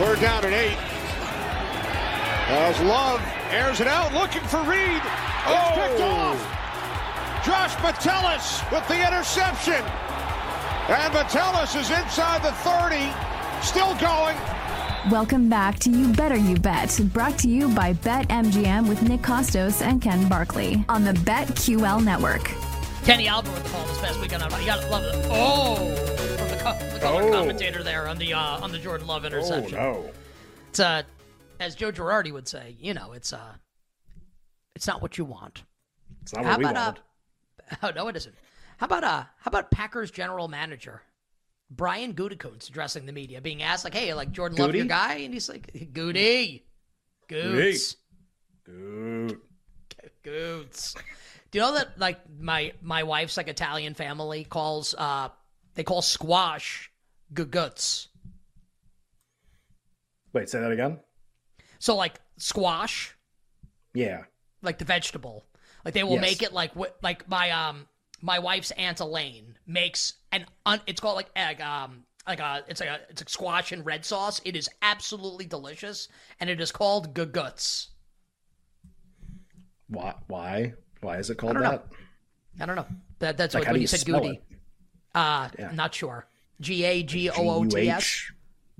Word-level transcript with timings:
Third 0.00 0.18
down 0.18 0.46
and 0.46 0.54
eight. 0.54 0.78
As 2.48 2.80
Love 2.80 3.20
airs 3.50 3.82
it 3.82 3.86
out, 3.86 4.14
looking 4.14 4.40
for 4.40 4.62
Reed. 4.62 4.96
It's 4.96 5.44
oh. 5.46 5.72
picked 5.74 6.00
off. 6.00 7.44
Josh 7.44 7.74
Metellus 7.82 8.62
with 8.72 8.88
the 8.88 8.96
interception. 8.96 9.84
And 10.88 11.12
Metellus 11.12 11.74
is 11.74 11.90
inside 11.90 12.42
the 12.42 12.50
30, 12.50 13.12
still 13.62 13.94
going. 13.96 14.38
Welcome 15.10 15.50
back 15.50 15.78
to 15.80 15.90
You 15.90 16.14
Better 16.14 16.36
You 16.36 16.56
Bet, 16.56 16.98
brought 17.12 17.38
to 17.40 17.50
you 17.50 17.68
by 17.68 17.92
BetMGM 17.92 18.88
with 18.88 19.02
Nick 19.02 19.20
Kostos 19.20 19.82
and 19.82 20.00
Ken 20.00 20.26
Barkley 20.30 20.82
on 20.88 21.04
the 21.04 21.12
BetQL 21.12 22.02
network. 22.02 22.50
Kenny 23.04 23.28
Albert 23.28 23.52
with 23.52 23.64
the 23.64 23.68
call 23.68 23.86
this 23.86 23.98
past 23.98 24.18
weekend. 24.18 24.42
You 24.44 24.66
gotta 24.66 24.86
love 24.88 25.04
it. 25.04 25.26
Oh, 25.30 25.76
from 25.76 25.88
the, 25.88 26.09
co- 26.60 26.78
the 26.92 27.00
color 27.00 27.22
oh. 27.22 27.32
commentator 27.32 27.82
there 27.82 28.08
on 28.08 28.18
the 28.18 28.34
uh, 28.34 28.60
on 28.60 28.72
the 28.72 28.78
Jordan 28.78 29.06
Love 29.06 29.24
interception. 29.24 29.78
Oh 29.78 30.02
no! 30.02 30.10
It's 30.68 30.80
uh, 30.80 31.02
as 31.58 31.74
Joe 31.74 31.92
Girardi 31.92 32.32
would 32.32 32.48
say, 32.48 32.76
you 32.80 32.94
know, 32.94 33.12
it's 33.12 33.32
uh, 33.32 33.54
it's 34.74 34.86
not 34.86 35.02
what 35.02 35.18
you 35.18 35.24
want. 35.24 35.64
It's 36.22 36.34
not 36.34 36.44
what 36.44 36.50
how 36.52 36.58
we 36.58 36.64
about, 36.64 36.74
wanted. 36.74 37.00
Uh, 37.70 37.76
oh 37.82 37.90
no, 37.94 38.08
it 38.08 38.16
isn't. 38.16 38.34
How 38.78 38.86
about 38.86 39.04
uh, 39.04 39.24
how 39.38 39.48
about 39.48 39.70
Packers 39.70 40.10
general 40.10 40.48
manager 40.48 41.02
Brian 41.70 42.14
Gutekunst 42.14 42.68
addressing 42.68 43.06
the 43.06 43.12
media, 43.12 43.40
being 43.40 43.62
asked 43.62 43.84
like, 43.84 43.94
"Hey, 43.94 44.12
like 44.12 44.32
Jordan 44.32 44.58
Love, 44.58 44.74
your 44.74 44.86
guy?" 44.86 45.16
And 45.16 45.32
he's 45.32 45.48
like, 45.48 45.92
"Goody, 45.92 46.64
Goots, 47.28 47.96
Goot, 48.64 49.40
Goots." 50.22 50.94
Do 51.50 51.58
you 51.58 51.64
know 51.64 51.74
that 51.74 51.98
like 51.98 52.18
my 52.38 52.72
my 52.82 53.04
wife's 53.04 53.36
like 53.36 53.48
Italian 53.48 53.94
family 53.94 54.44
calls 54.44 54.94
uh 54.98 55.28
they 55.74 55.84
call 55.84 56.02
squash 56.02 56.90
guguts. 57.32 58.08
Wait, 60.32 60.48
say 60.48 60.60
that 60.60 60.72
again. 60.72 60.98
So 61.78 61.96
like 61.96 62.20
squash. 62.36 63.16
Yeah. 63.94 64.24
Like 64.62 64.78
the 64.78 64.84
vegetable. 64.84 65.44
Like 65.84 65.94
they 65.94 66.04
will 66.04 66.12
yes. 66.12 66.22
make 66.22 66.42
it 66.42 66.52
like 66.52 66.76
what 66.76 66.96
like 67.02 67.28
my 67.28 67.50
um 67.50 67.86
my 68.20 68.38
wife's 68.38 68.70
aunt 68.72 69.00
Elaine 69.00 69.56
makes 69.66 70.14
an 70.32 70.46
un, 70.66 70.80
it's 70.86 71.00
called 71.00 71.16
like 71.16 71.30
egg 71.34 71.60
um 71.60 72.04
like 72.26 72.40
a 72.40 72.64
it's 72.68 72.80
like 72.80 72.90
a 72.90 73.00
it's 73.08 73.22
a 73.22 73.28
squash 73.28 73.72
and 73.72 73.84
red 73.84 74.04
sauce. 74.04 74.40
It 74.44 74.56
is 74.56 74.68
absolutely 74.82 75.46
delicious, 75.46 76.08
and 76.38 76.50
it 76.50 76.60
is 76.60 76.70
called 76.70 77.14
guguts. 77.14 77.88
Why? 79.88 80.14
Why? 80.28 80.74
Why 81.00 81.16
is 81.16 81.30
it 81.30 81.38
called 81.38 81.56
I 81.56 81.60
that? 81.60 81.72
Know. 81.72 81.96
I 82.60 82.66
don't 82.66 82.76
know. 82.76 82.86
That, 83.20 83.36
that's 83.36 83.54
like, 83.54 83.62
what 83.64 83.72
when 83.72 83.76
you, 83.76 83.82
you 83.82 83.86
said 83.86 84.04
goody. 84.04 84.40
Uh, 85.14 85.48
yeah. 85.58 85.70
not 85.72 85.94
sure. 85.94 86.26
G 86.60 86.84
A 86.84 87.02
G 87.02 87.30
O 87.30 87.48
O 87.48 87.64
T 87.64 87.90
S. 87.90 88.32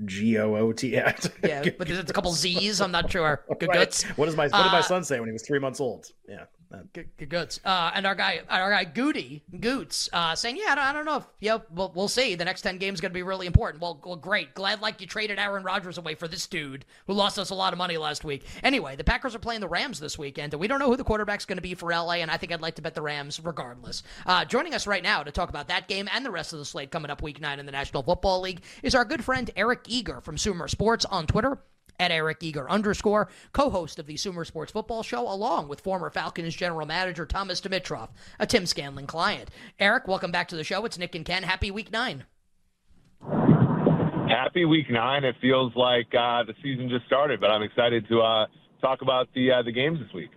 G 0.05 0.39
O 0.39 0.55
O 0.56 0.73
T 0.73 0.97
S. 0.97 1.28
Yeah, 1.45 1.64
but 1.77 1.86
there's 1.86 1.98
a 1.98 2.05
couple 2.05 2.33
Z's. 2.33 2.81
I'm 2.81 2.92
not 2.92 3.11
sure. 3.11 3.45
Good 3.59 3.69
right. 3.69 4.06
What 4.17 4.27
does 4.27 4.36
my 4.36 4.48
What 4.48 4.62
did 4.62 4.73
my 4.73 4.78
uh, 4.78 4.83
son 4.83 5.05
say 5.05 5.19
when 5.19 5.28
he 5.28 5.33
was 5.33 5.42
three 5.42 5.58
months 5.58 5.81
old? 5.81 6.06
Yeah. 6.28 6.45
Good, 6.92 7.08
good 7.16 7.28
goods. 7.28 7.60
Uh, 7.64 7.90
and 7.94 8.06
our 8.06 8.14
guy, 8.14 8.40
our 8.48 8.70
guy 8.70 8.84
Goody 8.84 9.42
Goots, 9.58 10.08
uh, 10.12 10.36
saying, 10.36 10.56
"Yeah, 10.56 10.72
I 10.72 10.74
don't, 10.77 10.84
I 10.84 10.92
don't 10.92 11.04
know 11.04 11.16
if 11.16 11.27
yeah, 11.40 11.58
we'll, 11.70 11.90
we'll 11.94 12.08
see. 12.08 12.36
The 12.36 12.44
next 12.44 12.62
ten 12.62 12.78
games 12.78 13.00
going 13.00 13.10
to 13.10 13.14
be 13.14 13.24
really 13.24 13.46
important." 13.48 13.82
Well, 13.82 14.00
well, 14.04 14.14
great. 14.14 14.54
Glad 14.54 14.80
like 14.80 15.00
you 15.00 15.08
traded 15.08 15.40
Aaron 15.40 15.64
Rodgers 15.64 15.98
away 15.98 16.14
for 16.14 16.28
this 16.28 16.46
dude 16.46 16.84
who 17.08 17.12
lost 17.12 17.40
us 17.40 17.50
a 17.50 17.56
lot 17.56 17.72
of 17.72 17.78
money 17.78 17.96
last 17.96 18.24
week. 18.24 18.44
Anyway, 18.62 18.94
the 18.94 19.02
Packers 19.02 19.34
are 19.34 19.40
playing 19.40 19.60
the 19.60 19.68
Rams 19.68 19.98
this 19.98 20.16
weekend, 20.16 20.54
and 20.54 20.60
we 20.60 20.68
don't 20.68 20.78
know 20.78 20.88
who 20.88 20.96
the 20.96 21.04
quarterback's 21.04 21.44
going 21.44 21.58
to 21.58 21.62
be 21.62 21.74
for 21.74 21.90
LA. 21.90 22.14
And 22.14 22.30
I 22.30 22.36
think 22.36 22.52
I'd 22.52 22.60
like 22.60 22.77
to 22.77 22.82
bet 22.82 22.94
the 22.94 23.02
Rams 23.02 23.40
regardless. 23.42 24.05
Uh, 24.24 24.44
joining 24.44 24.72
us 24.74 24.86
right 24.86 25.02
now 25.02 25.24
to 25.24 25.32
talk 25.32 25.48
about 25.48 25.68
that 25.68 25.88
game 25.88 26.08
and 26.12 26.24
the 26.24 26.30
rest 26.30 26.52
of 26.52 26.60
the 26.60 26.64
slate 26.64 26.92
coming 26.92 27.10
up 27.10 27.20
Week 27.20 27.40
Nine 27.40 27.58
in 27.58 27.66
the 27.66 27.72
National 27.72 28.05
Football 28.05 28.42
League 28.42 28.62
is 28.84 28.94
our 28.94 29.05
good 29.05 29.24
friend 29.24 29.50
Eric 29.56 29.80
Eager 29.88 30.20
from 30.20 30.38
Sumer 30.38 30.68
Sports 30.68 31.05
on 31.05 31.27
Twitter 31.27 31.58
at 32.00 32.10
Eric 32.10 32.38
Eager 32.42 32.68
underscore, 32.68 33.28
co-host 33.52 34.00
of 34.00 34.06
the 34.06 34.16
Sumer 34.16 34.44
Sports 34.44 34.72
Football 34.72 35.05
Show, 35.05 35.30
along 35.30 35.68
with 35.68 35.80
former 35.80 36.11
Falcons 36.11 36.56
general 36.56 36.86
manager 36.86 37.27
Thomas 37.27 37.61
Dimitroff, 37.61 38.08
a 38.40 38.46
Tim 38.46 38.66
Scanlon 38.66 39.06
client. 39.06 39.50
Eric, 39.78 40.08
welcome 40.08 40.33
back 40.33 40.48
to 40.48 40.56
the 40.56 40.64
show. 40.64 40.84
It's 40.84 40.98
Nick 40.98 41.14
and 41.14 41.24
Ken. 41.24 41.44
Happy 41.44 41.70
Week 41.70 41.92
Nine. 41.92 42.24
Happy 44.28 44.64
Week 44.64 44.90
Nine. 44.90 45.24
It 45.24 45.36
feels 45.40 45.72
like 45.77 46.06
uh, 46.14 46.42
the 46.44 46.55
season 46.62 46.89
just 46.89 47.05
started, 47.06 47.40
but 47.40 47.50
I'm 47.50 47.62
excited 47.62 48.08
to 48.08 48.20
uh, 48.20 48.46
talk 48.80 49.02
about 49.02 49.28
the 49.34 49.52
uh, 49.52 49.62
the 49.62 49.72
games 49.72 49.98
this 49.98 50.12
week. 50.14 50.30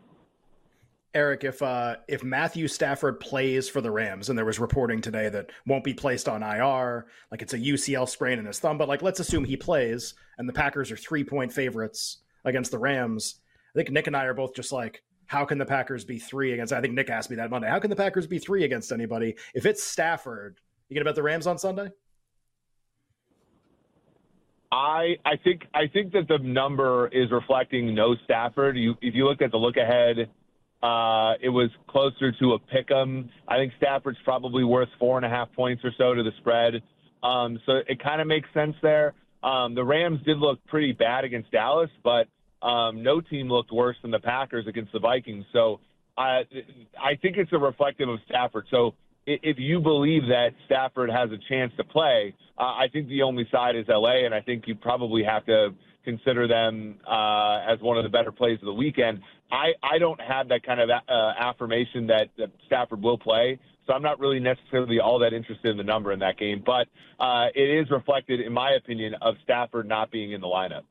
Eric, 1.15 1.43
if 1.43 1.61
uh, 1.61 1.97
if 2.07 2.23
Matthew 2.23 2.67
Stafford 2.67 3.19
plays 3.19 3.69
for 3.69 3.81
the 3.81 3.91
Rams, 3.91 4.29
and 4.29 4.37
there 4.37 4.45
was 4.45 4.59
reporting 4.59 4.99
today 4.99 5.29
that 5.29 5.51
won't 5.67 5.83
be 5.83 5.93
placed 5.93 6.27
on 6.27 6.41
IR, 6.41 7.05
like 7.29 7.43
it's 7.43 7.53
a 7.53 7.59
UCL 7.59 8.09
sprain 8.09 8.39
in 8.39 8.45
his 8.45 8.59
thumb, 8.59 8.79
but 8.79 8.87
like 8.87 9.03
let's 9.03 9.19
assume 9.19 9.45
he 9.45 9.55
plays, 9.55 10.15
and 10.39 10.49
the 10.49 10.53
Packers 10.53 10.91
are 10.91 10.97
three 10.97 11.23
point 11.23 11.53
favorites 11.53 12.17
against 12.45 12.71
the 12.71 12.79
Rams. 12.79 13.35
I 13.75 13.77
think 13.77 13.91
Nick 13.91 14.07
and 14.07 14.17
I 14.17 14.25
are 14.25 14.33
both 14.33 14.55
just 14.55 14.71
like, 14.71 15.03
how 15.27 15.45
can 15.45 15.59
the 15.59 15.65
Packers 15.65 16.03
be 16.03 16.17
three 16.17 16.53
against? 16.53 16.73
I 16.73 16.81
think 16.81 16.95
Nick 16.95 17.11
asked 17.11 17.29
me 17.29 17.35
that 17.35 17.51
Monday. 17.51 17.69
How 17.69 17.79
can 17.79 17.91
the 17.91 17.95
Packers 17.95 18.25
be 18.25 18.39
three 18.39 18.63
against 18.63 18.91
anybody? 18.91 19.35
If 19.53 19.67
it's 19.67 19.83
Stafford, 19.83 20.59
you 20.89 20.95
gonna 20.95 21.05
bet 21.05 21.15
the 21.15 21.23
Rams 21.23 21.45
on 21.45 21.59
Sunday? 21.59 21.89
I 24.71 25.17
I 25.23 25.37
think 25.43 25.67
I 25.75 25.85
think 25.85 26.11
that 26.13 26.27
the 26.27 26.39
number 26.39 27.07
is 27.09 27.29
reflecting 27.29 27.93
no 27.93 28.15
Stafford. 28.23 28.77
You 28.77 28.95
if 29.03 29.13
you 29.13 29.25
look 29.27 29.43
at 29.43 29.51
the 29.51 29.57
look 29.57 29.77
ahead 29.77 30.31
uh, 30.83 31.35
it 31.41 31.49
was 31.49 31.69
closer 31.87 32.33
to 32.33 32.53
a 32.53 32.59
pick 32.59 32.91
'em. 32.91 33.29
I 33.47 33.55
think 33.55 33.71
Stafford's 33.77 34.19
probably 34.25 34.65
worth 34.65 34.89
four 34.99 35.17
and 35.17 35.25
a 35.25 35.29
half 35.29 35.51
points 35.53 35.83
or 35.85 35.91
so 35.97 36.13
to 36.13 36.21
the 36.21 36.33
spread. 36.39 36.83
Um, 37.23 37.57
so 37.65 37.81
it 37.87 38.03
kind 38.03 38.19
of 38.19 38.27
makes 38.27 38.49
sense 38.53 38.75
there. 38.81 39.13
Um, 39.43 39.75
the 39.75 39.83
Rams 39.83 40.19
did 40.25 40.37
look 40.37 40.59
pretty 40.67 40.91
bad 40.91 41.23
against 41.23 41.51
Dallas, 41.51 41.89
but 42.03 42.27
um, 42.61 43.01
no 43.01 43.21
team 43.21 43.47
looked 43.49 43.71
worse 43.71 43.95
than 44.01 44.11
the 44.11 44.19
Packers 44.19 44.67
against 44.67 44.91
the 44.91 44.99
Vikings. 44.99 45.45
So 45.53 45.79
I, 46.17 46.43
I 47.01 47.15
think 47.21 47.37
it's 47.37 47.53
a 47.53 47.57
reflective 47.57 48.09
of 48.09 48.19
Stafford. 48.27 48.65
So 48.69 48.93
if 49.25 49.57
you 49.57 49.79
believe 49.79 50.23
that 50.27 50.49
Stafford 50.65 51.09
has 51.09 51.29
a 51.31 51.37
chance 51.47 51.71
to 51.77 51.85
play, 51.85 52.35
uh, 52.57 52.63
I 52.63 52.87
think 52.91 53.07
the 53.07 53.21
only 53.21 53.47
side 53.51 53.77
is 53.77 53.85
LA, 53.87 54.25
and 54.25 54.33
I 54.33 54.41
think 54.41 54.67
you 54.67 54.75
probably 54.75 55.23
have 55.23 55.45
to 55.45 55.69
consider 56.03 56.47
them 56.47 56.99
uh, 57.09 57.61
as 57.67 57.79
one 57.79 57.97
of 57.97 58.03
the 58.03 58.09
better 58.09 58.31
plays 58.31 58.59
of 58.61 58.65
the 58.65 58.73
weekend. 58.73 59.21
I, 59.51 59.73
I 59.83 59.99
don't 59.99 60.19
have 60.19 60.47
that 60.49 60.63
kind 60.63 60.79
of 60.79 60.89
uh, 60.89 61.13
affirmation 61.39 62.07
that, 62.07 62.29
that 62.37 62.51
Stafford 62.65 63.01
will 63.01 63.17
play. 63.17 63.59
So 63.85 63.93
I'm 63.93 64.01
not 64.01 64.19
really 64.19 64.39
necessarily 64.39 64.99
all 64.99 65.19
that 65.19 65.33
interested 65.33 65.69
in 65.69 65.77
the 65.77 65.83
number 65.83 66.11
in 66.11 66.19
that 66.19 66.37
game, 66.37 66.63
but 66.65 66.87
uh, 67.19 67.47
it 67.53 67.69
is 67.69 67.91
reflected, 67.91 68.39
in 68.39 68.53
my 68.53 68.71
opinion, 68.71 69.13
of 69.21 69.35
Stafford 69.43 69.87
not 69.87 70.09
being 70.09 70.31
in 70.31 70.41
the 70.41 70.47
lineup. 70.47 70.83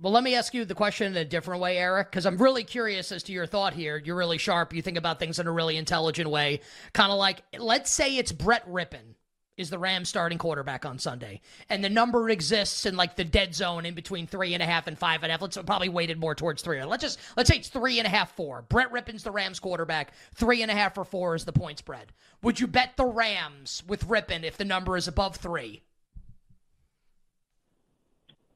Well, 0.00 0.12
let 0.14 0.24
me 0.24 0.34
ask 0.34 0.54
you 0.54 0.64
the 0.64 0.74
question 0.74 1.08
in 1.08 1.16
a 1.18 1.26
different 1.26 1.60
way, 1.60 1.76
Eric, 1.76 2.10
because 2.10 2.24
I'm 2.24 2.38
really 2.38 2.64
curious 2.64 3.12
as 3.12 3.22
to 3.24 3.32
your 3.32 3.44
thought 3.44 3.74
here. 3.74 4.00
You're 4.02 4.16
really 4.16 4.38
sharp. 4.38 4.72
You 4.72 4.80
think 4.80 4.96
about 4.96 5.18
things 5.18 5.38
in 5.38 5.46
a 5.46 5.52
really 5.52 5.76
intelligent 5.76 6.30
way. 6.30 6.62
Kind 6.94 7.12
of 7.12 7.18
like, 7.18 7.42
let's 7.58 7.90
say 7.90 8.16
it's 8.16 8.32
Brett 8.32 8.66
Rypien 8.66 9.16
is 9.56 9.70
the 9.70 9.78
Rams 9.78 10.08
starting 10.08 10.38
quarterback 10.38 10.86
on 10.86 10.98
Sunday. 10.98 11.40
And 11.68 11.84
the 11.84 11.90
number 11.90 12.30
exists 12.30 12.86
in 12.86 12.96
like 12.96 13.16
the 13.16 13.24
dead 13.24 13.54
zone 13.54 13.84
in 13.84 13.94
between 13.94 14.26
three 14.26 14.54
and 14.54 14.62
a 14.62 14.66
half 14.66 14.86
and 14.86 14.98
five 14.98 15.22
and 15.22 15.30
a 15.30 15.34
half. 15.34 15.42
Let's 15.42 15.56
uh, 15.56 15.62
probably 15.62 15.88
weighted 15.88 16.18
more 16.18 16.34
towards 16.34 16.62
three. 16.62 16.82
Let's 16.82 17.02
just 17.02 17.18
let's 17.36 17.48
say 17.48 17.56
it's 17.56 17.68
three 17.68 17.98
and 17.98 18.06
a 18.06 18.10
half, 18.10 18.34
four. 18.34 18.62
Brett 18.68 18.90
Rypien's 18.92 19.22
the 19.22 19.30
Rams 19.30 19.60
quarterback. 19.60 20.12
Three 20.34 20.62
and 20.62 20.70
a 20.70 20.74
half 20.74 20.96
or 20.96 21.04
four 21.04 21.34
is 21.34 21.44
the 21.44 21.52
point 21.52 21.78
spread. 21.78 22.12
Would 22.42 22.58
you 22.58 22.66
bet 22.66 22.96
the 22.96 23.04
Rams 23.04 23.82
with 23.86 24.08
Rypien 24.08 24.44
if 24.44 24.56
the 24.56 24.64
number 24.64 24.96
is 24.96 25.06
above 25.08 25.36
three? 25.36 25.82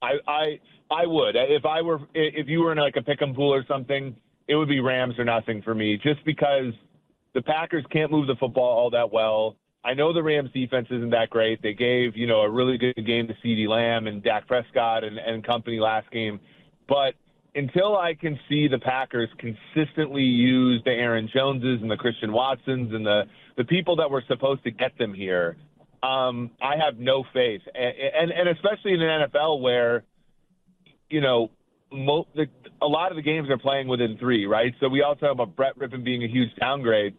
I 0.00 0.12
I 0.26 0.60
I 0.90 1.06
would. 1.06 1.36
If 1.36 1.64
I 1.64 1.82
were 1.82 2.00
if 2.14 2.48
you 2.48 2.60
were 2.60 2.72
in 2.72 2.78
like 2.78 2.96
a 2.96 3.02
pick 3.02 3.20
'em 3.20 3.34
pool 3.34 3.52
or 3.52 3.64
something, 3.66 4.16
it 4.48 4.54
would 4.54 4.68
be 4.68 4.80
Rams 4.80 5.18
or 5.18 5.24
nothing 5.24 5.62
for 5.62 5.74
me. 5.74 5.98
Just 6.02 6.24
because 6.24 6.72
the 7.34 7.42
Packers 7.42 7.84
can't 7.90 8.10
move 8.10 8.26
the 8.26 8.36
football 8.36 8.64
all 8.64 8.90
that 8.90 9.12
well. 9.12 9.56
I 9.84 9.92
know 9.92 10.12
the 10.12 10.22
Rams 10.22 10.50
defense 10.52 10.86
isn't 10.90 11.10
that 11.10 11.28
great. 11.28 11.60
They 11.62 11.74
gave, 11.74 12.16
you 12.16 12.26
know, 12.26 12.40
a 12.40 12.50
really 12.50 12.78
good 12.78 13.04
game 13.04 13.28
to 13.28 13.34
CeeDee 13.44 13.68
Lamb 13.68 14.06
and 14.06 14.22
Dak 14.22 14.46
Prescott 14.46 15.04
and, 15.04 15.18
and 15.18 15.44
company 15.44 15.78
last 15.78 16.10
game. 16.10 16.40
But 16.88 17.14
until 17.54 17.96
I 17.96 18.14
can 18.14 18.38
see 18.48 18.66
the 18.66 18.78
Packers 18.78 19.28
consistently 19.38 20.22
use 20.22 20.82
the 20.84 20.90
Aaron 20.90 21.28
Joneses 21.32 21.82
and 21.82 21.90
the 21.90 21.96
Christian 21.96 22.32
Watsons 22.32 22.94
and 22.94 23.04
the, 23.04 23.24
the 23.56 23.64
people 23.64 23.96
that 23.96 24.10
were 24.10 24.24
supposed 24.26 24.64
to 24.64 24.70
get 24.70 24.96
them 24.98 25.12
here, 25.12 25.56
um, 26.02 26.50
I 26.62 26.76
have 26.76 26.98
no 26.98 27.24
faith. 27.34 27.60
And, 27.74 27.94
and, 28.20 28.30
and 28.32 28.48
especially 28.48 28.94
in 28.94 29.02
an 29.02 29.28
NFL 29.28 29.60
where, 29.60 30.04
you 31.10 31.20
know, 31.20 31.50
mo- 31.92 32.26
the, 32.34 32.46
a 32.80 32.86
lot 32.86 33.10
of 33.10 33.16
the 33.16 33.22
games 33.22 33.50
are 33.50 33.58
playing 33.58 33.88
within 33.88 34.16
three, 34.18 34.46
right? 34.46 34.74
So 34.80 34.88
we 34.88 35.02
all 35.02 35.14
talk 35.14 35.32
about 35.32 35.54
Brett 35.54 35.78
Rypien 35.78 36.04
being 36.04 36.24
a 36.24 36.28
huge 36.28 36.54
downgrade 36.58 37.14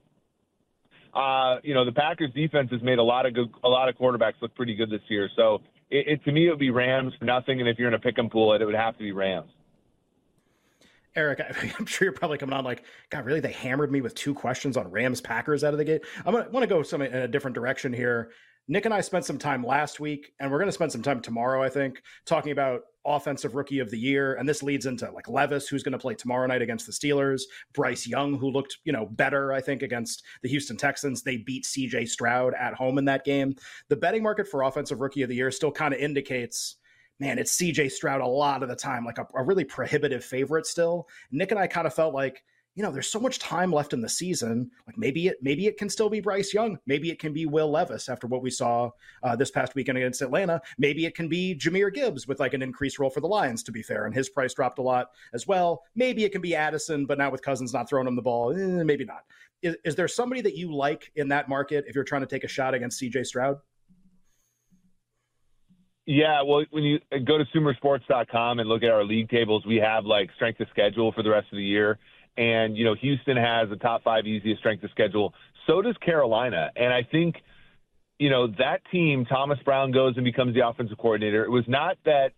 uh, 1.16 1.60
you 1.64 1.74
know, 1.74 1.86
the 1.86 1.92
Packers 1.92 2.32
defense 2.34 2.70
has 2.72 2.82
made 2.82 3.00
a 3.00 3.04
lot 3.04 3.26
of 3.26 3.34
good, 3.34 3.50
a 3.64 3.70
lot 3.70 3.88
of 3.88 3.96
quarterbacks 3.96 4.34
look 4.42 4.54
pretty 4.54 4.76
good 4.76 4.90
this 4.90 5.02
year. 5.08 5.30
So 5.36 5.62
it, 5.90 6.08
it 6.08 6.24
to 6.26 6.32
me, 6.32 6.48
it 6.48 6.50
would 6.50 6.60
be 6.60 6.72
Rams 6.72 7.14
for 7.18 7.26
nothing. 7.26 7.60
And 7.62 7.70
if 7.70 7.80
you're 7.80 7.88
in 7.88 7.94
a 7.94 8.00
pick 8.00 8.18
and 8.18 8.30
pool, 8.30 8.54
it, 8.54 8.62
it 8.62 8.66
would 8.66 8.76
have 8.76 8.98
to 8.98 9.04
be 9.04 9.12
Rams. 9.12 9.50
Eric, 11.16 11.40
I'm 11.80 11.86
sure 11.86 12.06
you're 12.08 12.14
probably 12.14 12.38
coming 12.38 12.54
on 12.54 12.66
like, 12.66 12.84
God, 13.10 13.26
really? 13.26 13.40
They 13.40 13.54
hammered 13.54 13.92
me 13.92 14.02
with 14.02 14.16
two 14.16 14.34
questions 14.34 14.76
on 14.76 14.92
Rams 14.92 15.22
Packers 15.22 15.64
out 15.64 15.74
of 15.74 15.78
the 15.78 15.86
gate. 15.86 16.02
Gonna 16.26 16.50
want 16.52 16.64
to 16.64 16.68
go 16.68 16.84
some 16.84 17.02
in 17.02 17.14
a 17.14 17.28
different 17.28 17.56
direction 17.56 17.94
here. 17.94 18.32
Nick 18.68 18.86
and 18.86 18.94
I 18.94 19.02
spent 19.02 19.26
some 19.26 19.38
time 19.38 19.64
last 19.64 20.00
week, 20.00 20.34
and 20.40 20.52
we're 20.52 20.58
going 20.58 20.68
to 20.68 20.74
spend 20.74 20.92
some 20.92 21.04
time 21.04 21.22
tomorrow, 21.22 21.62
I 21.62 21.70
think, 21.70 22.02
talking 22.26 22.52
about 22.52 22.82
offensive 23.06 23.54
rookie 23.54 23.80
of 23.80 23.92
the 23.92 24.00
year. 24.00 24.36
And 24.36 24.50
this 24.50 24.64
leads 24.64 24.88
into 24.88 25.10
like 25.12 25.30
Levis, 25.30 25.68
who's 25.68 25.84
going 25.84 25.94
to 25.94 26.00
play 26.00 26.16
tomorrow 26.16 26.48
night 26.48 26.64
against 26.64 26.88
the 26.88 26.92
Steelers, 26.92 27.44
Bryce 27.74 28.08
Young, 28.08 28.34
who 28.34 28.50
looked, 28.50 28.78
you 28.84 28.92
know, 28.92 29.06
better, 29.06 29.54
I 29.54 29.62
think, 29.62 29.84
against 29.84 30.24
the 30.42 30.50
Houston 30.50 30.78
Texans. 30.78 31.22
They 31.22 31.38
beat 31.38 31.66
CJ 31.66 32.10
Stroud 32.10 32.56
at 32.60 32.74
home 32.74 32.98
in 32.98 33.06
that 33.06 33.24
game. 33.24 33.56
The 33.90 33.96
betting 33.96 34.24
market 34.24 34.48
for 34.48 34.64
offensive 34.64 35.00
rookie 35.00 35.22
of 35.22 35.30
the 35.30 35.36
year 35.36 35.52
still 35.52 35.72
kind 35.72 35.94
of 35.94 36.00
indicates 36.00 36.78
man, 37.20 37.40
it's 37.40 37.56
CJ 37.58 37.92
Stroud 37.92 38.20
a 38.20 38.28
lot 38.28 38.62
of 38.62 38.68
the 38.68 38.76
time, 38.76 39.06
like 39.06 39.18
a, 39.18 39.28
a, 39.36 39.44
really 39.44 39.64
prohibitive 39.64 40.22
favorite 40.22 40.66
still. 40.66 41.08
Nick 41.32 41.52
and 41.52 41.60
I 41.60 41.66
kind 41.66 41.88
of 41.88 41.94
felt 41.94 42.14
like 42.14 42.44
you 42.76 42.84
know, 42.84 42.92
there's 42.92 43.10
so 43.10 43.22
much 43.22 43.40
time 43.40 43.72
left 43.72 43.94
in 43.94 44.02
the 44.02 44.10
season. 44.10 44.70
Like 44.86 44.98
maybe 44.98 45.28
it 45.28 45.38
maybe 45.42 45.66
it 45.66 45.78
can 45.78 45.90
still 45.90 46.10
be 46.10 46.20
Bryce 46.20 46.54
Young. 46.54 46.78
Maybe 46.86 47.10
it 47.10 47.20
can 47.20 47.32
be 47.32 47.46
Will 47.46 47.72
Levis 47.72 48.10
after 48.10 48.28
what 48.28 48.42
we 48.42 48.52
saw 48.52 48.92
uh, 49.24 49.36
this 49.36 49.50
past 49.50 49.76
weekend 49.76 49.98
against 49.98 50.22
Atlanta. 50.22 50.62
Maybe 50.78 51.06
it 51.06 51.16
can 51.16 51.30
be 51.30 51.56
Jahmyr 51.56 51.94
Gibbs 51.94 52.28
with 52.28 52.42
like 52.42 52.54
an 52.54 52.62
increased 52.62 53.00
role 53.00 53.10
for 53.10 53.22
the 53.22 53.28
Lions. 53.28 53.64
To 53.64 53.72
be 53.72 53.82
fair, 53.82 54.06
and 54.06 54.14
his 54.14 54.30
price 54.30 54.54
dropped 54.54 54.80
a 54.80 54.82
lot 54.82 55.12
as 55.34 55.48
well. 55.48 55.84
Maybe 55.96 56.26
it 56.26 56.34
can 56.34 56.42
be 56.42 56.54
Addison, 56.54 57.06
but 57.06 57.18
now 57.18 57.32
with 57.32 57.42
Cousins 57.42 57.74
not 57.74 57.88
throwing 57.88 58.08
him 58.08 58.16
the 58.18 58.22
ball, 58.22 58.52
eh, 58.52 58.84
maybe 58.84 59.06
not. 59.06 59.24
Is, 59.62 59.78
is 59.86 59.96
there 59.96 60.10
somebody 60.10 60.42
that 60.42 60.58
you 60.58 60.76
like 60.76 61.12
in 61.16 61.30
that 61.30 61.48
market 61.48 61.86
if 61.88 61.96
you're 61.96 62.04
trying 62.04 62.22
to 62.22 62.28
take 62.28 62.44
a 62.44 62.50
shot 62.50 62.74
against 62.74 63.02
CJ 63.02 63.26
Stroud? 63.26 63.58
Yeah, 66.06 66.44
well, 66.44 66.64
when 66.70 66.84
you 66.84 67.00
go 67.26 67.40
to 67.40 67.46
sumersports.com 67.46 68.60
and 68.60 68.70
look 68.70 68.84
at 68.84 68.92
our 68.92 69.04
league 69.04 69.30
tables, 69.30 69.66
we 69.66 69.78
have 69.78 70.06
like 70.06 70.30
strength 70.36 70.60
of 70.60 70.68
schedule 70.70 71.12
for 71.14 71.24
the 71.24 71.32
rest 71.32 71.48
of 71.52 71.58
the 71.58 71.64
year. 71.64 71.98
And, 72.38 72.78
you 72.78 72.84
know, 72.84 72.96
Houston 72.96 73.38
has 73.38 73.70
the 73.70 73.78
top 73.78 74.04
five 74.04 74.26
easiest 74.26 74.60
strength 74.60 74.84
of 74.84 74.92
schedule. 74.92 75.34
So 75.68 75.82
does 75.82 75.96
Carolina. 75.98 76.72
And 76.76 76.94
I 76.94 77.04
think, 77.04 77.36
you 78.20 78.30
know, 78.30 78.48
that 78.60 78.82
team, 78.92 79.26
Thomas 79.26 79.60
Brown 79.64 79.92
goes 79.92 80.16
and 80.16 80.24
becomes 80.26 80.54
the 80.54 80.68
offensive 80.68 80.98
coordinator. 80.98 81.46
It 81.46 81.50
was 81.50 81.64
not 81.68 81.98
that, 82.06 82.34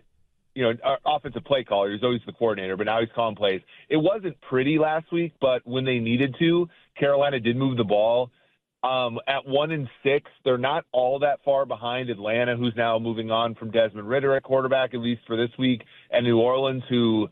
you 0.56 0.64
know, 0.64 0.74
our 0.84 1.00
offensive 1.06 1.44
play 1.46 1.64
caller. 1.64 1.92
He's 1.92 2.04
always 2.04 2.22
the 2.26 2.32
coordinator, 2.32 2.78
but 2.78 2.86
now 2.86 3.00
he's 3.00 3.10
calling 3.14 3.36
plays. 3.36 3.62
It 3.90 3.98
wasn't 3.98 4.40
pretty 4.42 4.80
last 4.80 5.12
week, 5.12 5.34
but 5.40 5.62
when 5.66 5.86
they 5.86 6.00
needed 6.00 6.36
to, 6.40 6.68
Carolina 6.98 7.40
did 7.40 7.58
move 7.58 7.78
the 7.78 7.84
ball. 7.84 8.32
Um, 8.84 9.20
at 9.28 9.46
one 9.46 9.72
and 9.72 9.88
six, 10.04 10.30
they're 10.46 10.58
not 10.58 10.86
all 10.92 11.20
that 11.20 11.40
far 11.44 11.66
behind 11.66 12.10
Atlanta, 12.10 12.56
who's 12.56 12.74
now 12.78 12.98
moving 13.00 13.32
on 13.32 13.56
from 13.56 13.72
Desmond 13.72 14.08
Ridder 14.08 14.36
at 14.36 14.44
quarterback, 14.44 14.94
at 14.94 15.00
least 15.00 15.22
for 15.28 15.36
this 15.36 15.50
week, 15.58 15.84
and 16.12 16.26
New 16.26 16.40
Orleans, 16.40 16.84
who 16.88 17.28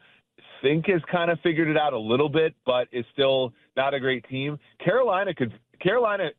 think 0.66 0.88
has 0.88 1.02
kind 1.12 1.30
of 1.30 1.40
figured 1.42 1.68
it 1.68 1.78
out 1.78 1.94
a 1.94 2.00
little 2.00 2.30
bit, 2.30 2.56
but 2.66 2.88
is 2.92 3.06
still 3.14 3.54
not 3.78 3.94
a 3.94 4.00
great 4.00 4.28
team. 4.28 4.58
Carolina 4.84 5.34
could 5.34 5.54
Carolina. 5.80 6.30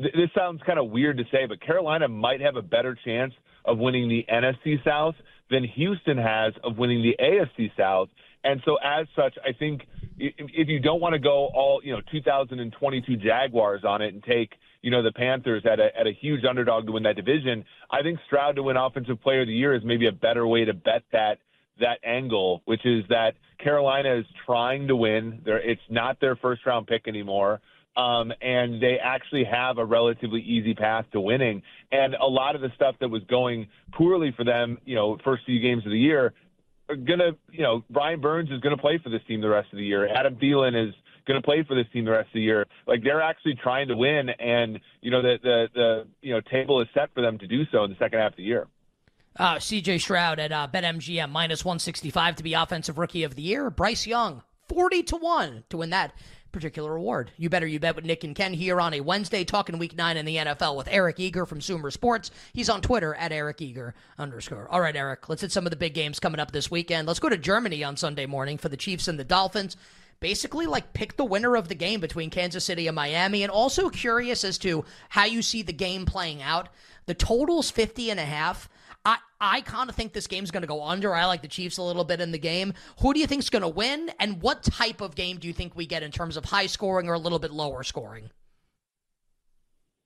Th- 0.00 0.12
this 0.12 0.30
sounds 0.34 0.60
kind 0.66 0.78
of 0.78 0.90
weird 0.90 1.16
to 1.18 1.24
say, 1.30 1.46
but 1.46 1.60
Carolina 1.60 2.08
might 2.08 2.40
have 2.40 2.56
a 2.56 2.62
better 2.62 2.96
chance 3.04 3.32
of 3.64 3.78
winning 3.78 4.08
the 4.08 4.26
NFC 4.30 4.82
South 4.84 5.14
than 5.50 5.64
Houston 5.64 6.18
has 6.18 6.54
of 6.64 6.76
winning 6.76 7.02
the 7.02 7.16
AFC 7.22 7.70
South. 7.76 8.08
And 8.42 8.60
so, 8.64 8.76
as 8.84 9.06
such, 9.16 9.36
I 9.44 9.52
think 9.52 9.82
if, 10.18 10.68
you 10.68 10.80
don't 10.80 11.00
want 11.00 11.14
to 11.14 11.18
go 11.18 11.50
all 11.54 11.80
you 11.84 11.92
know 11.92 12.00
2022 12.10 13.16
Jaguars 13.16 13.84
on 13.84 14.02
it 14.02 14.12
and 14.12 14.22
take 14.24 14.54
you 14.82 14.90
know 14.90 15.02
the 15.02 15.12
Panthers 15.12 15.64
at 15.70 15.78
a 15.78 15.96
at 15.98 16.06
a 16.06 16.12
huge 16.12 16.44
underdog 16.44 16.86
to 16.86 16.92
win 16.92 17.04
that 17.04 17.16
division, 17.16 17.64
I 17.90 18.02
think 18.02 18.18
Stroud 18.26 18.56
to 18.56 18.64
win 18.64 18.76
Offensive 18.76 19.20
Player 19.22 19.42
of 19.42 19.46
the 19.46 19.54
Year 19.54 19.74
is 19.74 19.82
maybe 19.84 20.06
a 20.08 20.12
better 20.12 20.46
way 20.46 20.64
to 20.64 20.74
bet 20.74 21.02
that 21.12 21.38
that 21.80 21.98
angle, 22.04 22.62
which 22.64 22.84
is 22.84 23.04
that 23.08 23.34
Carolina 23.62 24.16
is 24.16 24.26
trying 24.44 24.88
to 24.88 24.96
win. 24.96 25.40
They're, 25.44 25.58
it's 25.58 25.80
not 25.88 26.20
their 26.20 26.36
first 26.36 26.64
round 26.66 26.86
pick 26.86 27.08
anymore. 27.08 27.60
Um, 27.96 28.30
and 28.42 28.82
they 28.82 28.98
actually 29.02 29.44
have 29.44 29.78
a 29.78 29.84
relatively 29.84 30.42
easy 30.42 30.74
path 30.74 31.06
to 31.12 31.20
winning. 31.20 31.62
And 31.90 32.14
a 32.14 32.26
lot 32.26 32.54
of 32.54 32.60
the 32.60 32.70
stuff 32.74 32.96
that 33.00 33.08
was 33.08 33.22
going 33.24 33.68
poorly 33.92 34.34
for 34.36 34.44
them, 34.44 34.78
you 34.84 34.94
know, 34.94 35.16
first 35.24 35.44
few 35.46 35.60
games 35.60 35.86
of 35.86 35.92
the 35.92 35.98
year, 35.98 36.34
are 36.90 36.96
gonna, 36.96 37.32
you 37.50 37.62
know, 37.62 37.84
Brian 37.88 38.20
Burns 38.20 38.50
is 38.50 38.60
gonna 38.60 38.76
play 38.76 38.98
for 39.02 39.08
this 39.08 39.22
team 39.26 39.40
the 39.40 39.48
rest 39.48 39.72
of 39.72 39.78
the 39.78 39.84
year. 39.84 40.06
Adam 40.08 40.36
Thielen 40.36 40.88
is 40.88 40.94
going 41.26 41.40
to 41.40 41.44
play 41.44 41.64
for 41.66 41.74
this 41.74 41.86
team 41.92 42.04
the 42.04 42.10
rest 42.10 42.28
of 42.28 42.34
the 42.34 42.40
year. 42.40 42.66
Like 42.86 43.02
they're 43.02 43.20
actually 43.20 43.56
trying 43.62 43.88
to 43.88 43.96
win, 43.96 44.30
and 44.30 44.78
you 45.00 45.10
know 45.10 45.22
the 45.22 45.38
the 45.42 45.68
the 45.74 46.06
you 46.22 46.32
know 46.32 46.40
table 46.40 46.80
is 46.80 46.88
set 46.94 47.12
for 47.14 47.20
them 47.20 47.38
to 47.38 47.46
do 47.46 47.64
so 47.72 47.84
in 47.84 47.90
the 47.90 47.96
second 47.98 48.20
half 48.20 48.32
of 48.32 48.36
the 48.36 48.44
year. 48.44 48.66
Uh, 49.38 49.56
CJ 49.56 50.00
Stroud 50.00 50.38
at 50.38 50.50
uh, 50.50 50.66
BetMGM 50.72 51.30
minus 51.30 51.64
165 51.64 52.36
to 52.36 52.42
be 52.42 52.54
Offensive 52.54 52.96
Rookie 52.96 53.22
of 53.22 53.34
the 53.34 53.42
Year. 53.42 53.68
Bryce 53.68 54.06
Young, 54.06 54.42
40 54.68 55.02
to 55.04 55.16
1 55.16 55.64
to 55.68 55.76
win 55.76 55.90
that 55.90 56.12
particular 56.52 56.96
award. 56.96 57.30
You 57.36 57.50
better 57.50 57.66
you 57.66 57.78
bet 57.78 57.96
with 57.96 58.06
Nick 58.06 58.24
and 58.24 58.34
Ken 58.34 58.54
here 58.54 58.80
on 58.80 58.94
a 58.94 59.02
Wednesday 59.02 59.44
talking 59.44 59.76
week 59.76 59.94
nine 59.94 60.16
in 60.16 60.24
the 60.24 60.36
NFL 60.36 60.74
with 60.74 60.88
Eric 60.90 61.20
Eager 61.20 61.44
from 61.44 61.60
Sumer 61.60 61.90
Sports. 61.90 62.30
He's 62.54 62.70
on 62.70 62.80
Twitter 62.80 63.14
at 63.14 63.30
Eric 63.30 63.60
Eager 63.60 63.94
underscore. 64.18 64.66
All 64.70 64.80
right, 64.80 64.96
Eric, 64.96 65.28
let's 65.28 65.42
hit 65.42 65.52
some 65.52 65.66
of 65.66 65.70
the 65.70 65.76
big 65.76 65.92
games 65.92 66.18
coming 66.18 66.40
up 66.40 66.52
this 66.52 66.70
weekend. 66.70 67.06
Let's 67.06 67.20
go 67.20 67.28
to 67.28 67.36
Germany 67.36 67.84
on 67.84 67.98
Sunday 67.98 68.24
morning 68.24 68.56
for 68.56 68.70
the 68.70 68.76
Chiefs 68.78 69.06
and 69.06 69.18
the 69.18 69.24
Dolphins. 69.24 69.76
Basically, 70.18 70.64
like 70.64 70.94
pick 70.94 71.18
the 71.18 71.26
winner 71.26 71.56
of 71.56 71.68
the 71.68 71.74
game 71.74 72.00
between 72.00 72.30
Kansas 72.30 72.64
City 72.64 72.86
and 72.86 72.94
Miami, 72.96 73.42
and 73.42 73.52
also 73.52 73.90
curious 73.90 74.42
as 74.42 74.56
to 74.58 74.86
how 75.10 75.26
you 75.26 75.42
see 75.42 75.60
the 75.60 75.74
game 75.74 76.06
playing 76.06 76.40
out. 76.40 76.70
The 77.04 77.12
total's 77.12 77.70
50 77.70 78.10
and 78.10 78.18
a 78.18 78.24
half. 78.24 78.70
I, 79.40 79.60
kind 79.60 79.90
of 79.90 79.96
think 79.96 80.12
this 80.12 80.26
game's 80.26 80.50
going 80.50 80.62
to 80.62 80.66
go 80.66 80.82
under. 80.82 81.14
I 81.14 81.26
like 81.26 81.42
the 81.42 81.48
Chiefs 81.48 81.78
a 81.78 81.82
little 81.82 82.04
bit 82.04 82.20
in 82.20 82.32
the 82.32 82.38
game. 82.38 82.72
Who 83.00 83.12
do 83.12 83.20
you 83.20 83.26
think's 83.26 83.50
going 83.50 83.62
to 83.62 83.68
win? 83.68 84.10
And 84.18 84.40
what 84.40 84.62
type 84.62 85.00
of 85.00 85.14
game 85.14 85.38
do 85.38 85.46
you 85.46 85.52
think 85.52 85.76
we 85.76 85.86
get 85.86 86.02
in 86.02 86.10
terms 86.10 86.36
of 86.36 86.44
high 86.44 86.66
scoring 86.66 87.08
or 87.08 87.14
a 87.14 87.18
little 87.18 87.38
bit 87.38 87.50
lower 87.50 87.82
scoring? 87.82 88.30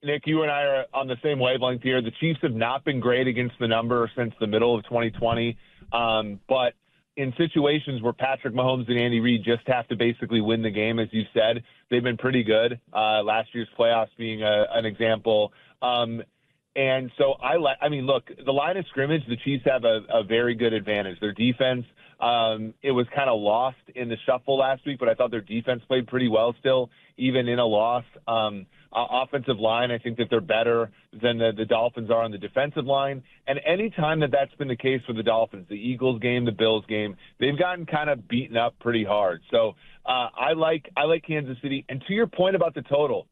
Nick, 0.03 0.27
you 0.27 0.43
and 0.43 0.51
I 0.51 0.63
are 0.63 0.85
on 0.95 1.09
the 1.09 1.17
same 1.23 1.39
wavelength 1.39 1.83
here. 1.83 2.01
The 2.01 2.13
Chiefs 2.21 2.41
have 2.43 2.55
not 2.55 2.85
been 2.85 3.01
great 3.01 3.27
against 3.27 3.57
the 3.61 3.69
number 3.69 4.11
since 4.17 4.33
the 4.41 4.47
middle 4.47 4.75
of 4.75 4.83
2020. 4.85 5.57
Um, 5.93 6.41
but 6.49 6.73
in 7.17 7.35
situations 7.37 8.01
where 8.01 8.15
Patrick 8.15 8.55
Mahomes 8.55 8.89
and 8.89 8.99
Andy 8.99 9.21
Reid 9.21 9.45
just 9.45 9.67
have 9.67 9.87
to 9.89 9.97
basically 9.97 10.41
win 10.41 10.63
the 10.63 10.71
game, 10.71 10.99
as 10.99 11.09
you 11.13 11.25
said, 11.35 11.63
they've 11.91 12.03
been 12.03 12.17
pretty 12.17 12.43
good. 12.43 12.81
Uh, 12.95 13.23
last 13.23 13.49
year's 13.55 13.69
playoffs 13.79 14.09
being 14.17 14.43
a, 14.43 14.65
an 14.73 14.87
example. 14.87 15.53
Um, 15.83 16.23
and 16.77 17.11
so 17.19 17.33
I 17.43 17.57
like, 17.57 17.79
I 17.83 17.89
mean, 17.89 18.07
look, 18.07 18.31
the 18.45 18.53
line 18.53 18.77
of 18.77 18.87
scrimmage, 18.89 19.23
the 19.29 19.37
Chiefs 19.37 19.65
have 19.67 19.85
a, 19.85 20.01
a 20.13 20.23
very 20.23 20.55
good 20.55 20.73
advantage. 20.73 21.19
Their 21.21 21.33
defense, 21.33 21.85
um, 22.21 22.75
it 22.83 22.93
was 22.93 23.07
kind 23.15 23.29
of 23.29 23.41
lost 23.41 23.79
in 23.95 24.09
the 24.09 24.17
shuffle 24.25 24.59
last 24.59 24.87
week, 24.87 24.99
but 24.99 25.09
I 25.09 25.15
thought 25.15 25.31
their 25.31 25.41
defense 25.41 25.83
played 25.89 26.07
pretty 26.07 26.29
well 26.29 26.55
still, 26.61 26.91
even 27.17 27.49
in 27.49 27.59
a 27.59 27.67
loss. 27.67 28.05
Um, 28.29 28.67
uh, 28.93 29.07
offensive 29.11 29.59
line, 29.59 29.91
I 29.91 29.99
think 29.99 30.19
that 30.19 30.29
they're 30.31 30.41
better 30.41 30.91
than 31.13 31.39
the, 31.39 31.53
the 31.57 31.65
Dolphins 31.65 32.11
are 32.11 32.23
on 32.23 32.33
the 32.33 32.39
defensive 32.39 32.85
line. 32.85 33.23
And 33.47 33.61
anytime 33.65 34.21
that 34.21 34.31
that's 34.33 34.55
been 34.57 34.69
the 34.69 34.77
case 34.77 35.01
for 35.07 35.13
the 35.13 35.23
Dolphins, 35.23 35.67
the 35.69 35.77
Eagles 35.77 36.21
game, 36.21 36.45
the 36.45 36.53
Bills 36.53 36.85
game, 36.89 37.17
they've 37.39 37.59
gotten 37.59 37.87
kind 37.87 38.11
of 38.11 38.29
beaten 38.29 38.57
up 38.57 38.79
pretty 38.81 39.05
hard. 39.05 39.43
So 39.51 39.75
uh, 40.07 40.29
I 40.37 40.55
like 40.57 40.91
I 40.97 41.05
like 41.05 41.25
Kansas 41.25 41.57
City. 41.63 41.85
And 41.89 42.03
to 42.09 42.13
your 42.13 42.27
point 42.27 42.57
about 42.57 42.75
the 42.75 42.83
total, 42.83 43.27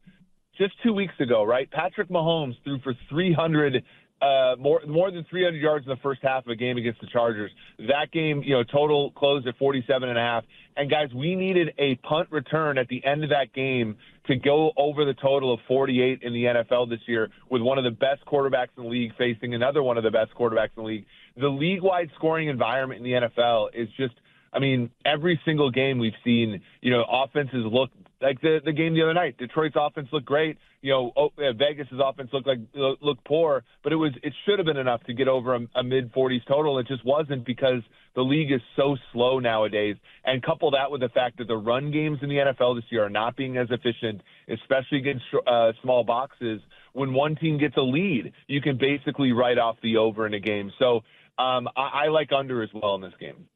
just 0.59 0.73
two 0.83 0.93
weeks 0.93 1.13
ago, 1.19 1.43
right? 1.43 1.69
Patrick 1.71 2.09
Mahomes 2.09 2.55
threw 2.63 2.79
for 2.81 2.93
300, 3.09 3.83
uh, 4.21 4.55
more 4.59 4.81
more 4.85 5.09
than 5.09 5.25
300 5.29 5.57
yards 5.57 5.85
in 5.85 5.89
the 5.89 6.01
first 6.03 6.21
half 6.21 6.45
of 6.45 6.49
a 6.49 6.55
game 6.55 6.77
against 6.77 6.99
the 6.99 7.07
Chargers. 7.07 7.51
That 7.79 8.11
game, 8.11 8.43
you 8.43 8.53
know, 8.53 8.63
total 8.63 9.11
closed 9.11 9.47
at 9.47 9.57
47 9.57 10.09
and 10.09 10.17
a 10.17 10.21
half. 10.21 10.43
And 10.75 10.89
guys, 10.89 11.07
we 11.15 11.35
needed 11.35 11.73
a 11.77 11.95
punt 11.95 12.27
return 12.29 12.77
at 12.77 12.87
the 12.89 13.03
end 13.05 13.23
of 13.23 13.29
that 13.29 13.53
game 13.53 13.97
to 14.27 14.35
go 14.35 14.71
over 14.77 15.05
the 15.05 15.13
total 15.13 15.53
of 15.53 15.61
48 15.67 16.19
in 16.21 16.33
the 16.33 16.43
NFL 16.43 16.89
this 16.89 16.99
year, 17.07 17.29
with 17.49 17.61
one 17.61 17.77
of 17.77 17.85
the 17.85 17.91
best 17.91 18.25
quarterbacks 18.25 18.69
in 18.77 18.83
the 18.83 18.89
league 18.89 19.11
facing 19.17 19.53
another 19.53 19.81
one 19.81 19.97
of 19.97 20.03
the 20.03 20.11
best 20.11 20.31
quarterbacks 20.37 20.71
in 20.75 20.83
the 20.83 20.87
league. 20.87 21.05
The 21.37 21.47
league-wide 21.47 22.11
scoring 22.15 22.49
environment 22.49 22.99
in 22.99 23.05
the 23.05 23.27
NFL 23.27 23.69
is 23.73 23.87
just. 23.97 24.13
I 24.51 24.59
mean, 24.59 24.89
every 25.05 25.39
single 25.45 25.71
game 25.71 25.99
we've 25.99 26.13
seen, 26.23 26.61
you 26.81 26.91
know, 26.91 27.03
offenses 27.07 27.65
look 27.65 27.91
like 28.21 28.41
the 28.41 28.59
the 28.63 28.73
game 28.73 28.93
the 28.93 29.03
other 29.03 29.13
night. 29.13 29.37
Detroit's 29.37 29.75
offense 29.77 30.09
looked 30.11 30.25
great. 30.25 30.57
You 30.81 30.91
know, 30.91 31.11
oh, 31.15 31.29
Vegas's 31.37 31.99
offense 32.03 32.29
looked 32.33 32.47
like 32.47 32.59
looked 32.73 33.25
poor, 33.25 33.63
but 33.83 33.93
it 33.93 33.95
was 33.95 34.11
it 34.23 34.33
should 34.45 34.59
have 34.59 34.65
been 34.65 34.77
enough 34.77 35.03
to 35.03 35.13
get 35.13 35.27
over 35.27 35.55
a, 35.55 35.59
a 35.75 35.83
mid 35.83 36.11
40s 36.13 36.45
total. 36.47 36.79
It 36.79 36.87
just 36.87 37.05
wasn't 37.05 37.45
because 37.45 37.81
the 38.15 38.21
league 38.21 38.51
is 38.51 38.61
so 38.75 38.97
slow 39.13 39.39
nowadays. 39.39 39.95
And 40.25 40.41
couple 40.41 40.71
that 40.71 40.91
with 40.91 41.01
the 41.01 41.09
fact 41.09 41.37
that 41.37 41.47
the 41.47 41.57
run 41.57 41.91
games 41.91 42.19
in 42.21 42.29
the 42.29 42.37
NFL 42.37 42.75
this 42.75 42.85
year 42.89 43.05
are 43.05 43.09
not 43.09 43.35
being 43.35 43.57
as 43.57 43.67
efficient, 43.71 44.21
especially 44.49 44.99
against 44.99 45.23
uh, 45.47 45.71
small 45.81 46.03
boxes. 46.03 46.61
When 46.93 47.13
one 47.13 47.35
team 47.35 47.57
gets 47.57 47.77
a 47.77 47.81
lead, 47.81 48.33
you 48.47 48.61
can 48.61 48.77
basically 48.77 49.31
write 49.31 49.57
off 49.57 49.77
the 49.83 49.97
over 49.97 50.25
in 50.25 50.33
a 50.33 50.39
game. 50.39 50.71
So 50.79 51.01
um, 51.37 51.69
I, 51.77 52.05
I 52.05 52.07
like 52.07 52.31
under 52.31 52.63
as 52.63 52.69
well 52.73 52.95
in 52.95 53.01
this 53.01 53.13
game. 53.19 53.47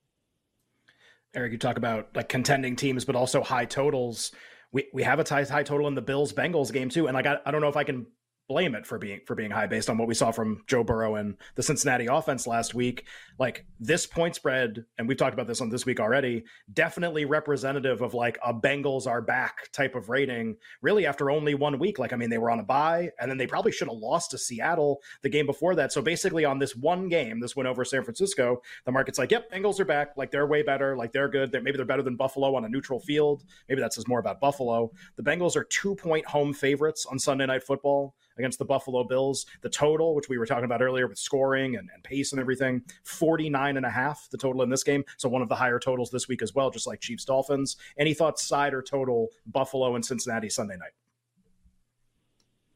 Eric, 1.35 1.51
you 1.51 1.57
talk 1.57 1.77
about 1.77 2.09
like 2.15 2.29
contending 2.29 2.75
teams, 2.75 3.05
but 3.05 3.15
also 3.15 3.41
high 3.41 3.65
totals 3.65 4.31
we, 4.73 4.87
we 4.91 5.03
have 5.03 5.19
a 5.19 5.23
high, 5.23 5.43
high 5.43 5.63
total 5.63 5.87
in 5.87 5.95
the 5.95 6.01
Bills 6.01 6.33
Bengals 6.33 6.73
game 6.73 6.89
too. 6.89 7.07
And 7.07 7.13
like, 7.13 7.27
I, 7.27 7.37
I 7.45 7.51
don't 7.51 7.61
know 7.61 7.69
if 7.69 7.77
I 7.77 7.85
can 7.85 8.07
blame 8.47 8.75
it 8.75 8.85
for 8.85 8.97
being 8.97 9.21
for 9.25 9.35
being 9.35 9.51
high 9.51 9.67
based 9.67 9.89
on 9.89 9.97
what 9.97 10.07
we 10.07 10.13
saw 10.13 10.31
from 10.31 10.63
Joe 10.67 10.83
Burrow 10.83 11.15
and 11.15 11.35
the 11.55 11.63
Cincinnati 11.63 12.07
offense 12.07 12.45
last 12.45 12.73
week. 12.73 13.05
Like 13.39 13.65
this 13.79 14.05
point 14.05 14.35
spread, 14.35 14.85
and 14.97 15.07
we've 15.07 15.17
talked 15.17 15.33
about 15.33 15.47
this 15.47 15.61
on 15.61 15.69
this 15.69 15.85
week 15.85 15.99
already, 15.99 16.43
definitely 16.73 17.25
representative 17.25 18.01
of 18.01 18.13
like 18.13 18.37
a 18.45 18.53
Bengals 18.53 19.07
are 19.07 19.21
back 19.21 19.71
type 19.71 19.95
of 19.95 20.09
rating. 20.09 20.57
Really, 20.81 21.05
after 21.05 21.31
only 21.31 21.55
one 21.55 21.79
week, 21.79 21.99
like 21.99 22.13
I 22.13 22.15
mean, 22.15 22.29
they 22.29 22.37
were 22.37 22.51
on 22.51 22.59
a 22.59 22.63
bye, 22.63 23.09
and 23.19 23.29
then 23.29 23.37
they 23.37 23.47
probably 23.47 23.71
should 23.71 23.87
have 23.87 23.97
lost 23.97 24.31
to 24.31 24.37
Seattle 24.37 25.01
the 25.21 25.29
game 25.29 25.45
before 25.45 25.75
that. 25.75 25.93
So 25.93 26.01
basically, 26.01 26.45
on 26.45 26.59
this 26.59 26.75
one 26.75 27.07
game, 27.07 27.39
this 27.39 27.55
win 27.55 27.67
over 27.67 27.85
San 27.85 28.03
Francisco, 28.03 28.61
the 28.85 28.91
market's 28.91 29.17
like, 29.17 29.31
yep, 29.31 29.51
Bengals 29.51 29.79
are 29.79 29.85
back. 29.85 30.11
Like 30.17 30.31
they're 30.31 30.47
way 30.47 30.63
better. 30.63 30.97
Like 30.97 31.11
they're 31.11 31.29
good. 31.29 31.51
They're, 31.51 31.61
maybe 31.61 31.77
they're 31.77 31.85
better 31.85 32.03
than 32.03 32.15
Buffalo 32.15 32.55
on 32.55 32.65
a 32.65 32.69
neutral 32.69 32.99
field. 32.99 33.43
Maybe 33.69 33.81
that 33.81 33.93
says 33.93 34.07
more 34.07 34.19
about 34.19 34.41
Buffalo. 34.41 34.91
The 35.15 35.23
Bengals 35.23 35.55
are 35.55 35.63
two 35.63 35.95
point 35.95 36.25
home 36.25 36.53
favorites 36.53 37.05
on 37.09 37.17
Sunday 37.17 37.45
Night 37.45 37.63
Football 37.63 38.13
against 38.37 38.59
the 38.59 38.65
Buffalo 38.65 39.03
Bills. 39.03 39.45
The 39.61 39.69
total, 39.69 40.15
which 40.15 40.29
we 40.29 40.37
were 40.37 40.45
talking 40.45 40.65
about 40.65 40.81
earlier 40.81 41.07
with 41.07 41.17
scoring 41.17 41.75
and, 41.75 41.89
and, 41.93 42.03
pace 42.03 42.31
and 42.31 42.39
everything, 42.39 42.81
49 43.03 43.77
and 43.77 43.85
a 43.85 43.89
half, 43.89 44.27
the 44.31 44.37
total 44.37 44.61
in 44.61 44.69
this 44.69 44.83
game. 44.83 45.03
So 45.17 45.29
one 45.29 45.41
of 45.41 45.49
the 45.49 45.55
higher 45.55 45.79
totals 45.79 46.09
this 46.11 46.27
week 46.27 46.41
as 46.41 46.53
well, 46.53 46.69
just 46.69 46.87
like 46.87 46.99
Chiefs 46.99 47.25
Dolphins. 47.25 47.77
Any 47.97 48.13
thoughts, 48.13 48.43
side 48.43 48.73
or 48.73 48.81
total, 48.81 49.29
Buffalo 49.47 49.95
and 49.95 50.05
Cincinnati 50.05 50.49
Sunday 50.49 50.75
night? 50.75 50.91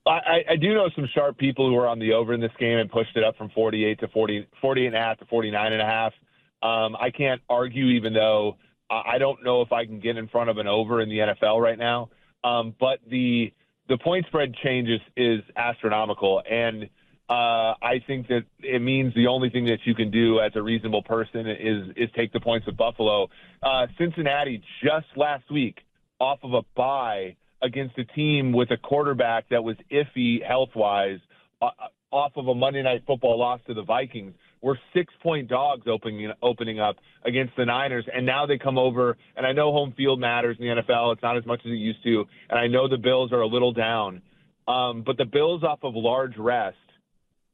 I, 0.05 0.45
I, 0.51 0.55
do 0.55 0.73
know 0.73 0.89
some 0.95 1.05
sharp 1.13 1.37
people 1.37 1.69
who 1.69 1.75
are 1.75 1.87
on 1.87 1.99
the 1.99 2.13
over 2.13 2.33
in 2.33 2.39
this 2.39 2.51
game 2.57 2.77
and 2.77 2.89
pushed 2.89 3.17
it 3.17 3.25
up 3.25 3.35
from 3.35 3.49
48 3.49 3.99
to 3.99 4.07
40, 4.07 4.47
48 4.61 4.87
and 4.87 4.95
a 4.95 4.99
half 4.99 5.19
to 5.19 5.25
49 5.25 5.73
and 5.73 5.81
a 5.81 5.85
half. 5.85 6.13
Um, 6.63 6.95
I 6.95 7.11
can't 7.11 7.41
argue, 7.49 7.87
even 7.87 8.13
though 8.13 8.57
I 8.89 9.17
don't 9.17 9.43
know 9.43 9.61
if 9.61 9.71
I 9.71 9.85
can 9.85 9.99
get 9.99 10.17
in 10.17 10.27
front 10.27 10.49
of 10.49 10.57
an 10.57 10.67
over 10.67 11.01
in 11.01 11.09
the 11.09 11.17
NFL 11.17 11.61
right 11.61 11.77
now. 11.77 12.09
Um, 12.43 12.73
but 12.79 12.99
the 13.07 13.53
the 13.88 13.98
point 13.98 14.25
spread 14.27 14.53
change 14.63 14.89
is, 15.15 15.41
astronomical, 15.56 16.41
and 16.50 16.89
uh, 17.29 17.75
I 17.82 18.01
think 18.06 18.27
that 18.27 18.44
it 18.60 18.82
means 18.82 19.13
the 19.13 19.27
only 19.27 19.50
thing 19.50 19.65
that 19.65 19.79
you 19.86 19.94
can 19.94 20.12
do 20.12 20.39
as 20.39 20.53
a 20.56 20.62
reasonable 20.62 21.03
person 21.03 21.46
is 21.48 21.89
is 21.98 22.10
take 22.15 22.32
the 22.32 22.39
points 22.39 22.65
with 22.65 22.77
Buffalo. 22.77 23.27
Uh, 23.62 23.88
Cincinnati 23.98 24.62
just 24.82 25.08
last 25.17 25.50
week, 25.51 25.79
off 26.20 26.39
of 26.44 26.53
a 26.53 26.62
bye 26.75 27.36
against 27.62 27.98
a 27.98 28.06
team 28.06 28.53
with 28.53 28.72
a 28.72 28.77
quarterback 28.77 29.50
that 29.50 29.63
was 29.63 29.75
iffy 29.91 30.46
health 30.46 30.70
wise, 30.75 31.20
uh, 31.62 31.70
off 32.12 32.32
of 32.38 32.48
a 32.48 32.56
Monday 32.56 32.82
Night 32.82 33.03
Football 33.06 33.39
loss 33.39 33.60
to 33.67 33.74
the 33.74 33.84
Vikings 33.84 34.34
were 34.61 34.79
six 34.93 35.13
point 35.21 35.47
dogs 35.47 35.87
opening 35.87 36.31
opening 36.41 36.79
up 36.79 36.97
against 37.25 37.55
the 37.55 37.65
Niners, 37.65 38.05
and 38.13 38.25
now 38.25 38.45
they 38.45 38.57
come 38.57 38.77
over. 38.77 39.17
And 39.35 39.45
I 39.45 39.51
know 39.51 39.71
home 39.71 39.93
field 39.95 40.19
matters 40.19 40.57
in 40.59 40.65
the 40.65 40.81
NFL; 40.81 41.13
it's 41.13 41.23
not 41.23 41.37
as 41.37 41.45
much 41.45 41.61
as 41.65 41.71
it 41.71 41.75
used 41.75 42.03
to. 42.03 42.25
And 42.49 42.59
I 42.59 42.67
know 42.67 42.87
the 42.87 42.97
Bills 42.97 43.31
are 43.31 43.41
a 43.41 43.47
little 43.47 43.71
down, 43.71 44.21
um, 44.67 45.03
but 45.05 45.17
the 45.17 45.25
Bills 45.25 45.63
off 45.63 45.79
of 45.83 45.93
large 45.95 46.37
rest, 46.37 46.77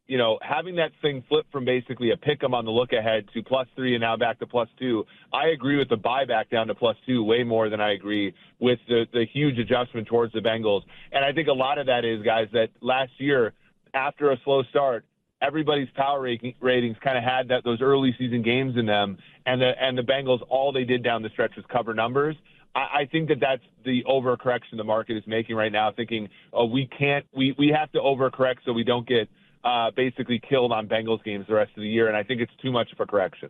you 0.08 0.18
know, 0.18 0.38
having 0.42 0.76
that 0.76 0.92
thing 1.02 1.24
flip 1.28 1.46
from 1.52 1.66
basically 1.66 2.12
a 2.12 2.18
pick 2.18 2.44
'em 2.44 2.54
on 2.54 2.66
the 2.66 2.72
look 2.72 2.94
ahead 2.94 3.26
to 3.34 3.44
plus 3.44 3.68
three 3.76 3.96
and 3.96 4.02
now 4.02 4.18
back 4.18 4.40
to 4.40 4.48
plus 4.48 4.70
two. 4.80 5.06
I 5.32 5.48
agree 5.48 5.78
with 5.78 5.90
the 5.90 5.98
buyback 5.98 6.50
down 6.50 6.68
to 6.68 6.76
plus 6.76 6.98
two 7.06 7.24
way 7.24 7.44
more 7.44 7.70
than 7.70 7.82
I 7.82 7.92
agree 7.92 8.34
with 8.60 8.80
the 8.88 9.08
the 9.12 9.26
huge 9.26 9.60
adjustment 9.60 10.08
towards 10.08 10.34
the 10.34 10.40
Bengals. 10.40 10.84
And 11.12 11.24
I 11.24 11.34
think 11.34 11.48
a 11.48 11.54
lot 11.54 11.78
of 11.78 11.88
that 11.88 12.06
is 12.06 12.22
guys 12.24 12.48
that 12.54 12.70
last 12.82 13.12
year 13.20 13.54
after 13.94 14.32
a 14.32 14.38
slow 14.44 14.64
start 14.64 15.06
everybody's 15.44 15.90
power 15.96 16.22
ratings 16.22 16.98
kind 17.04 17.18
of 17.18 17.24
had 17.24 17.50
that 17.50 17.64
those 17.64 17.82
early 17.82 18.16
season 18.18 18.42
games 18.42 18.76
in 18.78 18.86
them, 18.86 19.18
and 19.46 19.62
the 19.62 19.72
and 19.80 19.98
the 19.98 20.02
Bengals 20.02 20.40
all 20.50 20.72
they 20.72 20.86
did 20.86 21.04
down 21.04 21.22
the 21.22 21.30
stretch 21.30 21.52
was 21.56 21.66
cover 21.72 21.94
numbers. 21.94 22.36
I, 22.74 22.80
I 22.80 23.10
think 23.12 23.28
that 23.30 23.40
that's 23.40 23.62
the 23.86 24.04
overcorrection 24.06 24.78
the 24.78 24.84
market 24.84 25.18
is 25.18 25.24
making 25.28 25.56
right 25.56 25.72
now, 25.72 25.92
thinking, 25.92 26.30
oh, 26.54 26.66
we 26.66 26.88
can't, 26.88 27.26
we 27.36 27.56
we 27.58 27.68
have 27.78 27.92
to 27.92 28.00
overcorrect 28.00 28.58
so 28.66 28.74
we 28.74 28.84
don't 28.84 29.08
get 29.08 29.30
uh, 29.64 29.92
basically 29.96 30.40
killed 30.50 30.72
on 30.72 30.88
Bengals 30.88 31.24
games 31.24 31.46
the 31.48 31.56
rest 31.56 31.72
of 31.76 31.82
the 31.82 31.90
year, 31.90 32.08
and 32.08 32.18
I 32.18 32.24
think 32.24 32.42
it's 32.42 32.52
too 32.62 32.72
much 32.72 32.92
of 32.92 33.00
a 33.00 33.06
correction. 33.06 33.50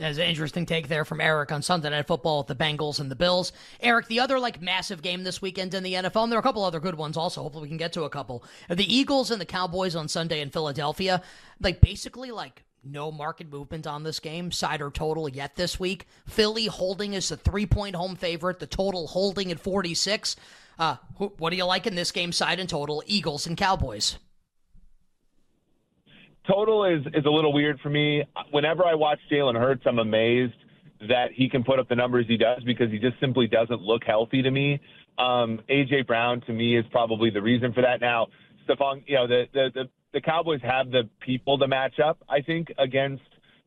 There's 0.00 0.16
an 0.16 0.24
interesting 0.24 0.64
take 0.64 0.88
there 0.88 1.04
from 1.04 1.20
Eric 1.20 1.52
on 1.52 1.60
Sunday 1.60 1.90
Night 1.90 2.06
Football 2.06 2.38
with 2.38 2.46
the 2.46 2.54
Bengals 2.54 3.00
and 3.00 3.10
the 3.10 3.14
Bills. 3.14 3.52
Eric, 3.80 4.06
the 4.06 4.20
other 4.20 4.40
like 4.40 4.62
massive 4.62 5.02
game 5.02 5.24
this 5.24 5.42
weekend 5.42 5.74
in 5.74 5.82
the 5.82 5.92
NFL, 5.92 6.22
and 6.22 6.32
there 6.32 6.38
are 6.38 6.40
a 6.40 6.42
couple 6.42 6.64
other 6.64 6.80
good 6.80 6.94
ones 6.94 7.18
also. 7.18 7.42
Hopefully, 7.42 7.64
we 7.64 7.68
can 7.68 7.76
get 7.76 7.92
to 7.92 8.04
a 8.04 8.08
couple. 8.08 8.42
The 8.70 8.94
Eagles 8.96 9.30
and 9.30 9.38
the 9.38 9.44
Cowboys 9.44 9.94
on 9.94 10.08
Sunday 10.08 10.40
in 10.40 10.48
Philadelphia. 10.48 11.22
Like 11.60 11.82
basically, 11.82 12.30
like 12.30 12.62
no 12.82 13.12
market 13.12 13.52
movement 13.52 13.86
on 13.86 14.02
this 14.02 14.20
game, 14.20 14.50
side 14.50 14.80
or 14.80 14.90
total 14.90 15.28
yet 15.28 15.56
this 15.56 15.78
week. 15.78 16.06
Philly 16.26 16.64
holding 16.64 17.12
is 17.12 17.30
a 17.30 17.36
three 17.36 17.66
point 17.66 17.94
home 17.94 18.16
favorite. 18.16 18.58
The 18.58 18.66
total 18.66 19.06
holding 19.06 19.52
at 19.52 19.60
46. 19.60 20.34
Uh, 20.78 20.96
what 21.18 21.50
do 21.50 21.56
you 21.56 21.66
like 21.66 21.86
in 21.86 21.94
this 21.94 22.10
game, 22.10 22.32
side 22.32 22.58
and 22.58 22.70
total? 22.70 23.02
Eagles 23.06 23.46
and 23.46 23.54
Cowboys 23.54 24.16
total 26.50 26.84
is 26.84 27.02
is 27.14 27.24
a 27.26 27.30
little 27.30 27.52
weird 27.52 27.78
for 27.80 27.90
me. 27.90 28.24
Whenever 28.50 28.84
I 28.84 28.94
watch 28.94 29.18
Jalen 29.30 29.58
Hurts, 29.58 29.82
I'm 29.86 29.98
amazed 29.98 30.54
that 31.08 31.32
he 31.32 31.48
can 31.48 31.64
put 31.64 31.78
up 31.78 31.88
the 31.88 31.94
numbers 31.94 32.26
he 32.28 32.36
does 32.36 32.62
because 32.64 32.90
he 32.90 32.98
just 32.98 33.18
simply 33.20 33.46
doesn't 33.46 33.80
look 33.80 34.02
healthy 34.04 34.42
to 34.42 34.50
me. 34.50 34.80
Um, 35.18 35.60
AJ 35.70 36.06
Brown 36.06 36.40
to 36.42 36.52
me 36.52 36.76
is 36.76 36.84
probably 36.90 37.30
the 37.30 37.40
reason 37.40 37.72
for 37.72 37.82
that. 37.82 38.00
Now, 38.00 38.26
Stefon, 38.68 39.02
you 39.06 39.16
know 39.16 39.26
the 39.26 39.44
the 39.52 39.70
the, 39.74 39.84
the 40.12 40.20
Cowboys 40.20 40.60
have 40.62 40.90
the 40.90 41.08
people 41.20 41.58
to 41.58 41.68
match 41.68 41.98
up. 42.00 42.18
I 42.28 42.40
think 42.40 42.72
against 42.78 43.22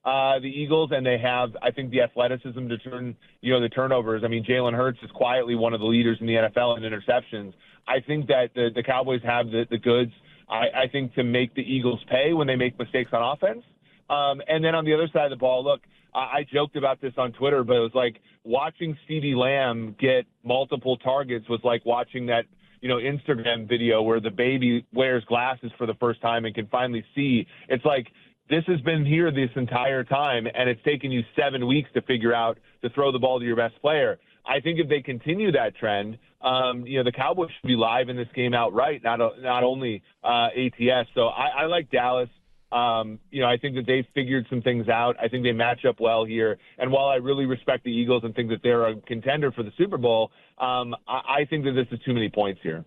uh, 0.06 0.40
the 0.40 0.50
Eagles, 0.50 0.92
and 0.94 1.06
they 1.06 1.18
have, 1.18 1.56
I 1.62 1.72
think, 1.72 1.92
the 1.92 2.02
athleticism 2.02 2.68
to 2.68 2.78
turn, 2.80 3.16
you 3.40 3.54
know, 3.54 3.62
the 3.62 3.70
turnovers. 3.70 4.24
I 4.26 4.28
mean, 4.28 4.44
Jalen 4.44 4.74
Hurts 4.74 5.00
is 5.02 5.10
quietly 5.12 5.56
one 5.56 5.74
of 5.74 5.80
the 5.80 5.86
leaders 5.86 6.18
in 6.20 6.28
the 6.28 6.34
NFL 6.34 6.78
in 6.78 6.84
interceptions. 6.84 7.54
I 7.88 8.02
think 8.06 8.28
that 8.28 8.50
the, 8.54 8.70
the 8.76 8.84
Cowboys 8.84 9.22
have 9.24 9.48
the, 9.48 9.66
the 9.70 9.78
goods 9.78 10.12
I, 10.50 10.84
I 10.84 10.88
think 10.92 11.14
to 11.16 11.24
make 11.24 11.54
the 11.56 11.62
Eagles 11.62 12.00
pay 12.10 12.34
when 12.34 12.48
they 12.48 12.56
make 12.56 12.78
mistakes 12.78 13.12
on 13.14 13.22
offense. 13.22 13.64
Um, 14.10 14.42
and 14.48 14.64
then 14.64 14.76
on 14.76 14.86
the 14.86 14.94
other 14.94 15.08
side 15.14 15.26
of 15.26 15.32
the 15.32 15.38
ball, 15.38 15.64
look, 15.64 15.82
I, 16.14 16.20
I 16.20 16.46
joked 16.52 16.76
about 16.76 17.02
this 17.02 17.14
on 17.18 17.32
Twitter, 17.34 17.64
but 17.64 17.76
it 17.78 17.80
was 17.80 17.96
like 17.96 18.18
watching 18.44 18.98
CeeDee 19.10 19.36
Lamb 19.36 19.96
get 20.00 20.26
multiple 20.44 20.98
targets 20.98 21.48
was 21.50 21.62
like 21.64 21.86
watching 21.86 22.28
that 22.28 22.46
you 22.82 22.90
know 22.90 22.98
Instagram 22.98 23.68
video 23.68 24.02
where 24.02 24.20
the 24.20 24.30
baby 24.30 24.86
wears 24.94 25.24
glasses 25.26 25.72
for 25.78 25.88
the 25.88 25.94
first 25.96 26.22
time 26.22 26.46
and 26.46 26.54
can 26.54 26.68
finally 26.68 27.04
see. 27.16 27.48
It's 27.70 27.86
like 27.86 28.08
this 28.50 28.64
has 28.68 28.82
been 28.82 29.06
here 29.06 29.32
this 29.32 29.50
entire 29.56 30.04
time, 30.04 30.48
and 30.54 30.70
it's 30.70 30.84
taken 30.84 31.10
you 31.10 31.24
seven 31.36 31.66
weeks 31.66 31.90
to 31.94 32.02
figure 32.02 32.34
out 32.34 32.60
to 32.82 32.90
throw 32.90 33.12
the 33.12 33.20
ball 33.20 33.40
to 33.40 33.46
your 33.46 33.56
best 33.56 33.80
player. 33.82 34.20
I 34.46 34.60
think 34.60 34.80
if 34.80 34.90
they 34.90 35.02
continue 35.02 35.52
that 35.54 35.76
trend, 35.76 36.18
um, 36.42 36.86
you 36.86 36.98
know, 36.98 37.04
the 37.04 37.12
Cowboys 37.12 37.50
should 37.62 37.68
be 37.68 37.76
live 37.76 38.10
in 38.10 38.18
this 38.18 38.28
game 38.36 38.54
outright, 38.54 39.02
not 39.04 39.20
not 39.42 39.64
only 39.64 40.04
uh, 40.24 40.48
ATS. 40.56 41.10
So 41.16 41.28
I, 41.28 41.64
I 41.64 41.66
like 41.66 41.90
Dallas. 41.90 42.30
Um, 42.72 43.20
you 43.30 43.42
know, 43.42 43.48
I 43.48 43.58
think 43.58 43.76
that 43.76 43.86
they've 43.86 44.06
figured 44.16 44.48
some 44.50 44.62
things 44.62 44.90
out. 44.90 45.16
I 45.22 45.28
think 45.28 45.44
they 45.44 45.52
match 45.52 45.86
up 45.86 46.00
well 46.00 46.26
here. 46.26 46.58
And 46.80 46.92
while 46.92 47.08
I 47.08 47.16
really 47.16 47.46
respect 47.46 47.84
the 47.84 47.92
Eagles 47.92 48.24
and 48.24 48.34
think 48.34 48.50
that 48.50 48.62
they're 48.64 48.88
a 48.88 48.96
contender 49.02 49.52
for 49.52 49.62
the 49.62 49.72
Super 49.78 49.98
Bowl, 49.98 50.32
um, 50.58 50.96
I, 51.08 51.42
I 51.42 51.46
think 51.48 51.66
that 51.66 51.74
this 51.74 51.86
is 51.92 52.04
too 52.04 52.14
many 52.14 52.30
points 52.30 52.62
here. 52.64 52.84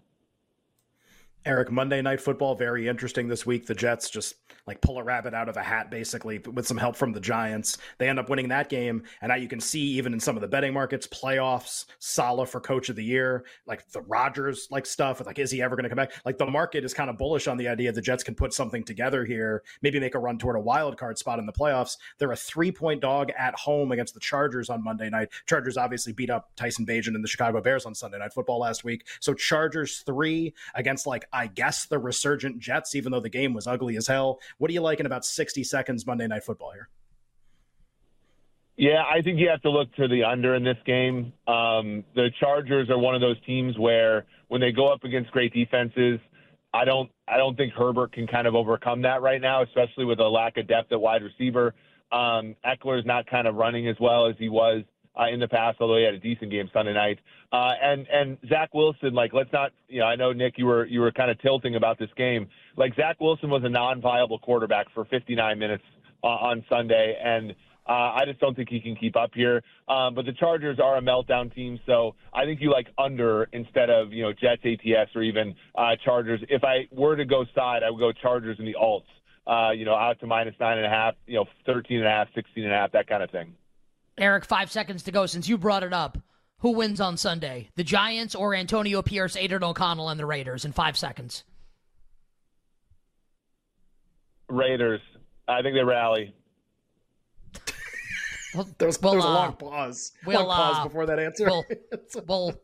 Eric, 1.47 1.71
Monday 1.71 2.03
Night 2.03 2.21
Football, 2.21 2.57
very 2.57 2.89
interesting 2.89 3.29
this 3.29 3.47
week. 3.47 3.67
The 3.67 3.75
Jets 3.75 4.11
just 4.11 4.35
like 4.67 4.81
pull 4.81 4.99
a 4.99 5.05
rabbit 5.05 5.33
out 5.33 5.49
of 5.49 5.57
a 5.57 5.63
hat, 5.63 5.93
basically, 5.93 6.39
with 6.39 6.67
some 6.67 6.77
help 6.77 6.97
from 6.97 7.13
the 7.13 7.21
Giants. 7.21 7.79
They 7.99 8.09
end 8.09 8.19
up 8.19 8.29
winning 8.29 8.49
that 8.49 8.69
game. 8.69 9.05
And 9.23 9.29
now 9.29 9.37
you 9.37 9.47
can 9.47 9.61
see, 9.61 9.81
even 9.81 10.13
in 10.13 10.19
some 10.19 10.37
of 10.37 10.41
the 10.41 10.49
betting 10.49 10.75
markets, 10.75 11.07
playoffs, 11.07 11.87
Saleh 12.01 12.49
for 12.49 12.61
coach 12.61 12.89
of 12.89 12.97
the 12.97 13.05
year, 13.05 13.45
like 13.65 13.89
the 13.93 14.01
Rodgers 14.01 14.67
like 14.73 14.87
stuff. 14.87 15.25
Like, 15.25 15.39
is 15.39 15.53
he 15.53 15.63
ever 15.63 15.77
going 15.77 15.85
to 15.85 15.89
come 15.89 15.97
back? 15.97 16.15
Like, 16.25 16.37
the 16.37 16.47
market 16.47 16.85
is 16.85 16.93
kind 16.93 17.09
of 17.09 17.17
bullish 17.17 17.47
on 17.47 17.57
the 17.57 17.69
idea 17.69 17.93
the 17.93 18.03
Jets 18.03 18.25
can 18.25 18.35
put 18.35 18.53
something 18.53 18.83
together 18.83 19.25
here, 19.25 19.63
maybe 19.83 20.01
make 20.01 20.17
a 20.17 20.19
run 20.19 20.39
toward 20.39 20.57
a 20.57 20.61
wild 20.61 20.99
card 20.99 21.17
spot 21.17 21.39
in 21.39 21.47
the 21.47 21.53
playoffs. 21.53 21.97
They're 22.19 22.33
a 22.33 22.37
three 22.37 22.73
point 22.73 23.01
dog 23.01 23.31
at 23.39 23.55
home 23.55 23.93
against 23.93 24.15
the 24.15 24.21
Chargers 24.21 24.69
on 24.69 24.83
Monday 24.83 25.11
night. 25.11 25.29
Chargers 25.47 25.77
obviously 25.77 26.13
beat 26.13 26.29
up 26.29 26.51
Tyson 26.57 26.85
Bagent 26.85 27.15
and 27.15 27.23
the 27.23 27.29
Chicago 27.29 27.61
Bears 27.61 27.87
on 27.87 27.95
Sunday 27.95 28.19
Night 28.19 28.33
Football 28.33 28.59
last 28.59 28.83
week. 28.83 29.07
So, 29.21 29.33
Chargers 29.33 29.99
three 29.99 30.53
against 30.75 31.07
like 31.07 31.25
I 31.37 31.49
guess 31.49 31.85
the 31.85 31.99
resurgent 31.99 32.61
Jets, 32.61 32.95
even 32.95 33.13
though 33.13 33.21
the 33.21 33.29
game 33.29 33.53
was 33.53 33.67
ugly 33.67 33.97
as 33.97 34.07
hell. 34.07 34.41
What 34.57 34.69
do 34.69 34.75
you 34.75 34.81
like 34.81 35.01
in 35.01 35.07
about 35.07 35.25
60 35.25 35.63
seconds 35.65 36.07
Monday 36.07 36.27
Night 36.27 36.45
Football 36.45 36.73
here? 36.73 36.89
Yeah, 38.79 39.03
I 39.03 39.21
think 39.23 39.39
you 39.39 39.49
have 39.49 39.61
to 39.63 39.71
look 39.71 39.95
to 39.97 40.09
the 40.09 40.25
under 40.25 40.55
in 40.55 40.65
this 40.65 40.77
game. 40.87 41.33
Um, 41.47 42.05
the 42.15 42.31
Chargers 42.41 42.89
are 42.89 42.99
one 42.99 43.15
of 43.15 43.21
those 43.21 43.37
teams 43.45 43.79
where 43.79 44.25
when 44.49 44.61
they 44.61 44.73
go 44.73 44.89
up 44.91 45.05
against 45.05 45.31
great 45.31 45.53
defenses, 45.53 46.21
I 46.73 46.85
don't 46.85 47.11
I 47.29 47.37
don't 47.37 47.57
think 47.57 47.73
Herbert 47.75 48.13
can 48.13 48.27
kind 48.27 48.47
of 48.47 48.55
overcome 48.55 49.03
that 49.03 49.23
right 49.23 49.41
now, 49.41 49.63
especially 49.63 50.05
with 50.05 50.21
a 50.21 50.29
lack 50.29 50.57
of 50.57 50.69
depth 50.69 50.93
at 50.93 51.01
wide 51.01 51.23
receiver. 51.23 51.75
Um, 52.13 52.55
Ekeler 52.65 52.99
is 52.99 53.07
not 53.07 53.27
kind 53.27 53.47
of 53.47 53.57
running 53.57 53.89
as 53.89 53.97
well 54.01 54.27
as 54.27 54.37
he 54.39 54.49
was 54.49 54.85
uh, 55.19 55.29
in 55.29 55.41
the 55.41 55.49
past, 55.49 55.79
although 55.81 55.97
he 55.97 56.05
had 56.05 56.15
a 56.15 56.19
decent 56.19 56.51
game 56.51 56.69
Sunday 56.73 56.93
night. 56.93 57.19
Uh, 57.53 57.73
and 57.83 58.07
and 58.09 58.39
Zach 58.49 58.75
Wilson, 58.75 59.15
like 59.15 59.33
let's 59.33 59.53
not, 59.53 59.73
you 59.89 60.01
know, 60.01 60.07
I 60.07 60.17
know 60.17 60.33
Nick, 60.33 60.55
you 60.59 60.67
were 60.67 60.85
you 60.87 61.01
were 61.01 61.13
kind 61.13 61.31
of 61.31 61.41
tilting 61.41 61.77
about 61.77 61.99
this 61.99 62.11
game. 62.17 62.49
Like 62.77 62.95
Zach 62.97 63.21
Wilson 63.21 63.51
was 63.51 63.63
a 63.65 63.69
non-viable 63.69 64.39
quarterback 64.41 64.87
for 64.93 65.05
59 65.07 65.59
minutes 65.59 65.85
uh, 66.23 66.27
on 66.27 66.65
Sunday, 66.69 67.17
and 67.23 67.55
Uh, 67.89 68.11
I 68.21 68.25
just 68.27 68.41
don't 68.41 68.57
think 68.57 68.69
he 68.69 68.81
can 68.81 68.97
keep 68.97 69.15
up 69.15 69.31
here. 69.33 69.63
Um, 69.87 70.17
but 70.17 70.25
the 70.27 70.33
Chargers 70.33 70.81
are 70.81 70.97
a 70.97 71.01
meltdown 71.01 71.55
team, 71.55 71.79
so 71.87 72.17
I 72.35 72.45
think 72.45 72.61
you 72.61 72.73
like 72.73 72.89
under 72.99 73.49
instead 73.53 73.91
of 73.91 74.13
you 74.13 74.25
know 74.25 74.33
Jets, 74.33 74.63
ATS, 74.65 75.15
or 75.15 75.23
even 75.23 75.55
uh, 75.77 75.95
Chargers. 76.05 76.41
If 76.49 76.65
I 76.65 76.89
were 76.91 77.15
to 77.15 77.25
go 77.25 77.45
side, 77.55 77.83
I 77.85 77.91
would 77.91 78.01
go 78.01 78.11
Chargers 78.11 78.59
in 78.59 78.65
the 78.65 78.75
alts. 78.75 79.13
Uh, 79.47 79.71
you 79.71 79.85
know, 79.85 79.95
out 79.95 80.19
to 80.19 80.27
minus 80.27 80.57
nine 80.59 80.79
and 80.79 80.87
a 80.87 80.91
half, 80.91 81.15
you 81.29 81.37
know, 81.37 81.45
13 81.67 81.99
and 81.99 82.07
a 82.09 82.11
half, 82.11 82.27
16 82.35 82.65
and 82.65 82.73
a 82.73 82.77
half, 82.77 82.91
that 82.91 83.07
kind 83.07 83.23
of 83.23 83.31
thing. 83.31 83.55
Eric, 84.19 84.45
five 84.45 84.71
seconds 84.71 85.03
to 85.05 85.13
go. 85.13 85.27
Since 85.27 85.49
you 85.49 85.59
brought 85.59 85.83
it 85.83 85.93
up, 85.93 86.19
who 86.61 86.71
wins 86.73 87.01
on 87.01 87.17
Sunday? 87.17 87.69
The 87.77 87.85
Giants 87.85 88.35
or 88.35 88.55
Antonio 88.55 89.03
Pierce, 89.03 89.37
Aidan 89.37 89.63
O'Connell, 89.63 90.09
and 90.09 90.19
the 90.19 90.27
Raiders 90.27 90.65
in 90.65 90.73
five 90.73 90.97
seconds? 90.97 91.45
Raiders. 94.49 95.01
I 95.49 95.63
think 95.63 95.75
they 95.75 95.85
rally. 95.85 96.35
Well, 98.55 98.67
There 98.79 98.87
was, 98.89 99.03
we'll, 99.03 99.13
there 99.13 99.19
was 99.19 99.25
a 99.27 99.29
uh, 99.29 99.35
long 99.35 99.53
pause. 99.57 100.13
we'll, 100.25 100.47
long 100.47 100.57
pause 100.57 100.77
uh, 100.79 100.85
before 100.85 101.05
that 101.07 101.19
answer. 101.19 101.45
We'll, 101.45 101.65
we'll, 102.27 102.55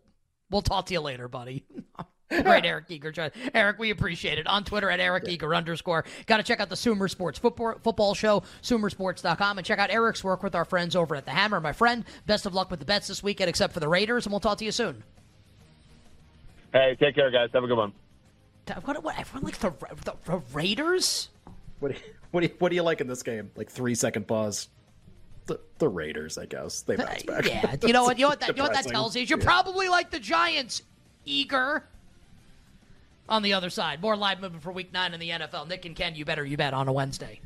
we'll 0.51 0.63
talk 0.63 0.87
to 0.87 0.95
you 0.95 1.01
later, 1.01 1.29
buddy. 1.29 1.67
Great, 2.43 2.65
Eric 2.65 2.87
Eager. 2.89 3.13
Eric, 3.55 3.79
we 3.79 3.91
appreciate 3.91 4.39
it. 4.39 4.47
On 4.47 4.65
Twitter 4.65 4.91
at 4.91 5.01
Eric 5.01 5.29
Eager 5.29 5.55
underscore. 5.55 6.05
Got 6.27 6.39
to 6.39 6.43
check 6.43 6.61
out 6.61 6.69
the 6.69 6.77
Sumer 6.77 7.09
Sports 7.09 7.39
football, 7.39 7.75
football 7.83 8.15
show, 8.15 8.43
sumersports.com, 8.63 9.59
and 9.59 9.67
check 9.67 9.79
out 9.79 9.91
Eric's 9.91 10.25
work 10.25 10.43
with 10.43 10.55
our 10.55 10.65
friends 10.65 10.97
over 10.97 11.15
at 11.15 11.25
The 11.25 11.31
Hammer. 11.31 11.61
My 11.61 11.73
friend, 11.73 12.05
best 12.27 12.47
of 12.47 12.55
luck 12.55 12.71
with 12.71 12.81
the 12.81 12.87
bets 12.87 13.09
this 13.09 13.23
weekend, 13.23 13.49
except 13.51 13.73
for 13.75 13.81
the 13.81 13.89
Raiders, 13.89 14.27
and 14.27 14.33
we'll 14.33 14.41
talk 14.41 14.59
to 14.59 14.65
you 14.65 14.73
soon. 14.73 15.03
Hey, 16.73 16.97
take 16.99 17.15
care, 17.15 17.31
guys. 17.31 17.51
Have 17.53 17.65
a 17.65 17.67
good 17.67 17.77
one. 17.77 17.93
What, 18.85 19.03
what, 19.03 19.19
everyone 19.19 19.45
likes 19.45 19.59
the, 19.59 19.71
the, 20.05 20.15
the 20.25 20.41
Raiders? 20.53 21.29
what, 21.81 21.93
do 21.93 21.99
you, 21.99 22.05
what, 22.31 22.41
do 22.41 22.47
you, 22.47 22.55
what 22.59 22.69
do 22.71 22.77
you 22.77 22.83
like 22.83 23.01
in 23.01 23.07
this 23.09 23.23
game? 23.23 23.51
Like 23.57 23.71
three 23.71 23.95
second 23.95 24.27
pause. 24.27 24.69
The, 25.47 25.59
the 25.79 25.89
Raiders, 25.89 26.39
I 26.39 26.47
guess 26.47 26.83
they 26.83 26.95
bounce 26.95 27.25
uh, 27.25 27.27
back. 27.27 27.47
Yeah, 27.47 27.75
you 27.85 27.93
know 27.93 28.05
what? 28.05 28.17
You 28.17 28.23
know 28.25 28.29
what 28.29 28.41
that, 28.41 28.49
you 28.51 28.55
know 28.55 28.63
what 28.63 28.75
that 28.75 28.87
tells 28.89 29.17
you? 29.17 29.23
is 29.23 29.29
You're 29.29 29.41
Yeah. 29.41 29.45
probably 29.45 29.89
like 29.89 30.11
the 30.11 30.21
Giants, 30.21 30.83
Eager. 31.25 31.85
On 33.29 33.43
the 33.43 33.53
other 33.55 33.71
side, 33.71 34.03
more 34.03 34.17
live 34.17 34.41
movement 34.41 34.63
for 34.63 34.73
Week 34.73 34.93
Nine 34.93 35.15
in 35.15 35.21
the 35.21 35.31
NFL. 35.31 35.69
Nick 35.69 35.85
and 35.85 35.97
Ken, 35.97 36.15
you 36.15 36.25
better 36.25 36.45
you 36.45 36.57
bet 36.57 36.75
on 36.75 36.89
a 36.89 36.93
Wednesday. 36.93 37.41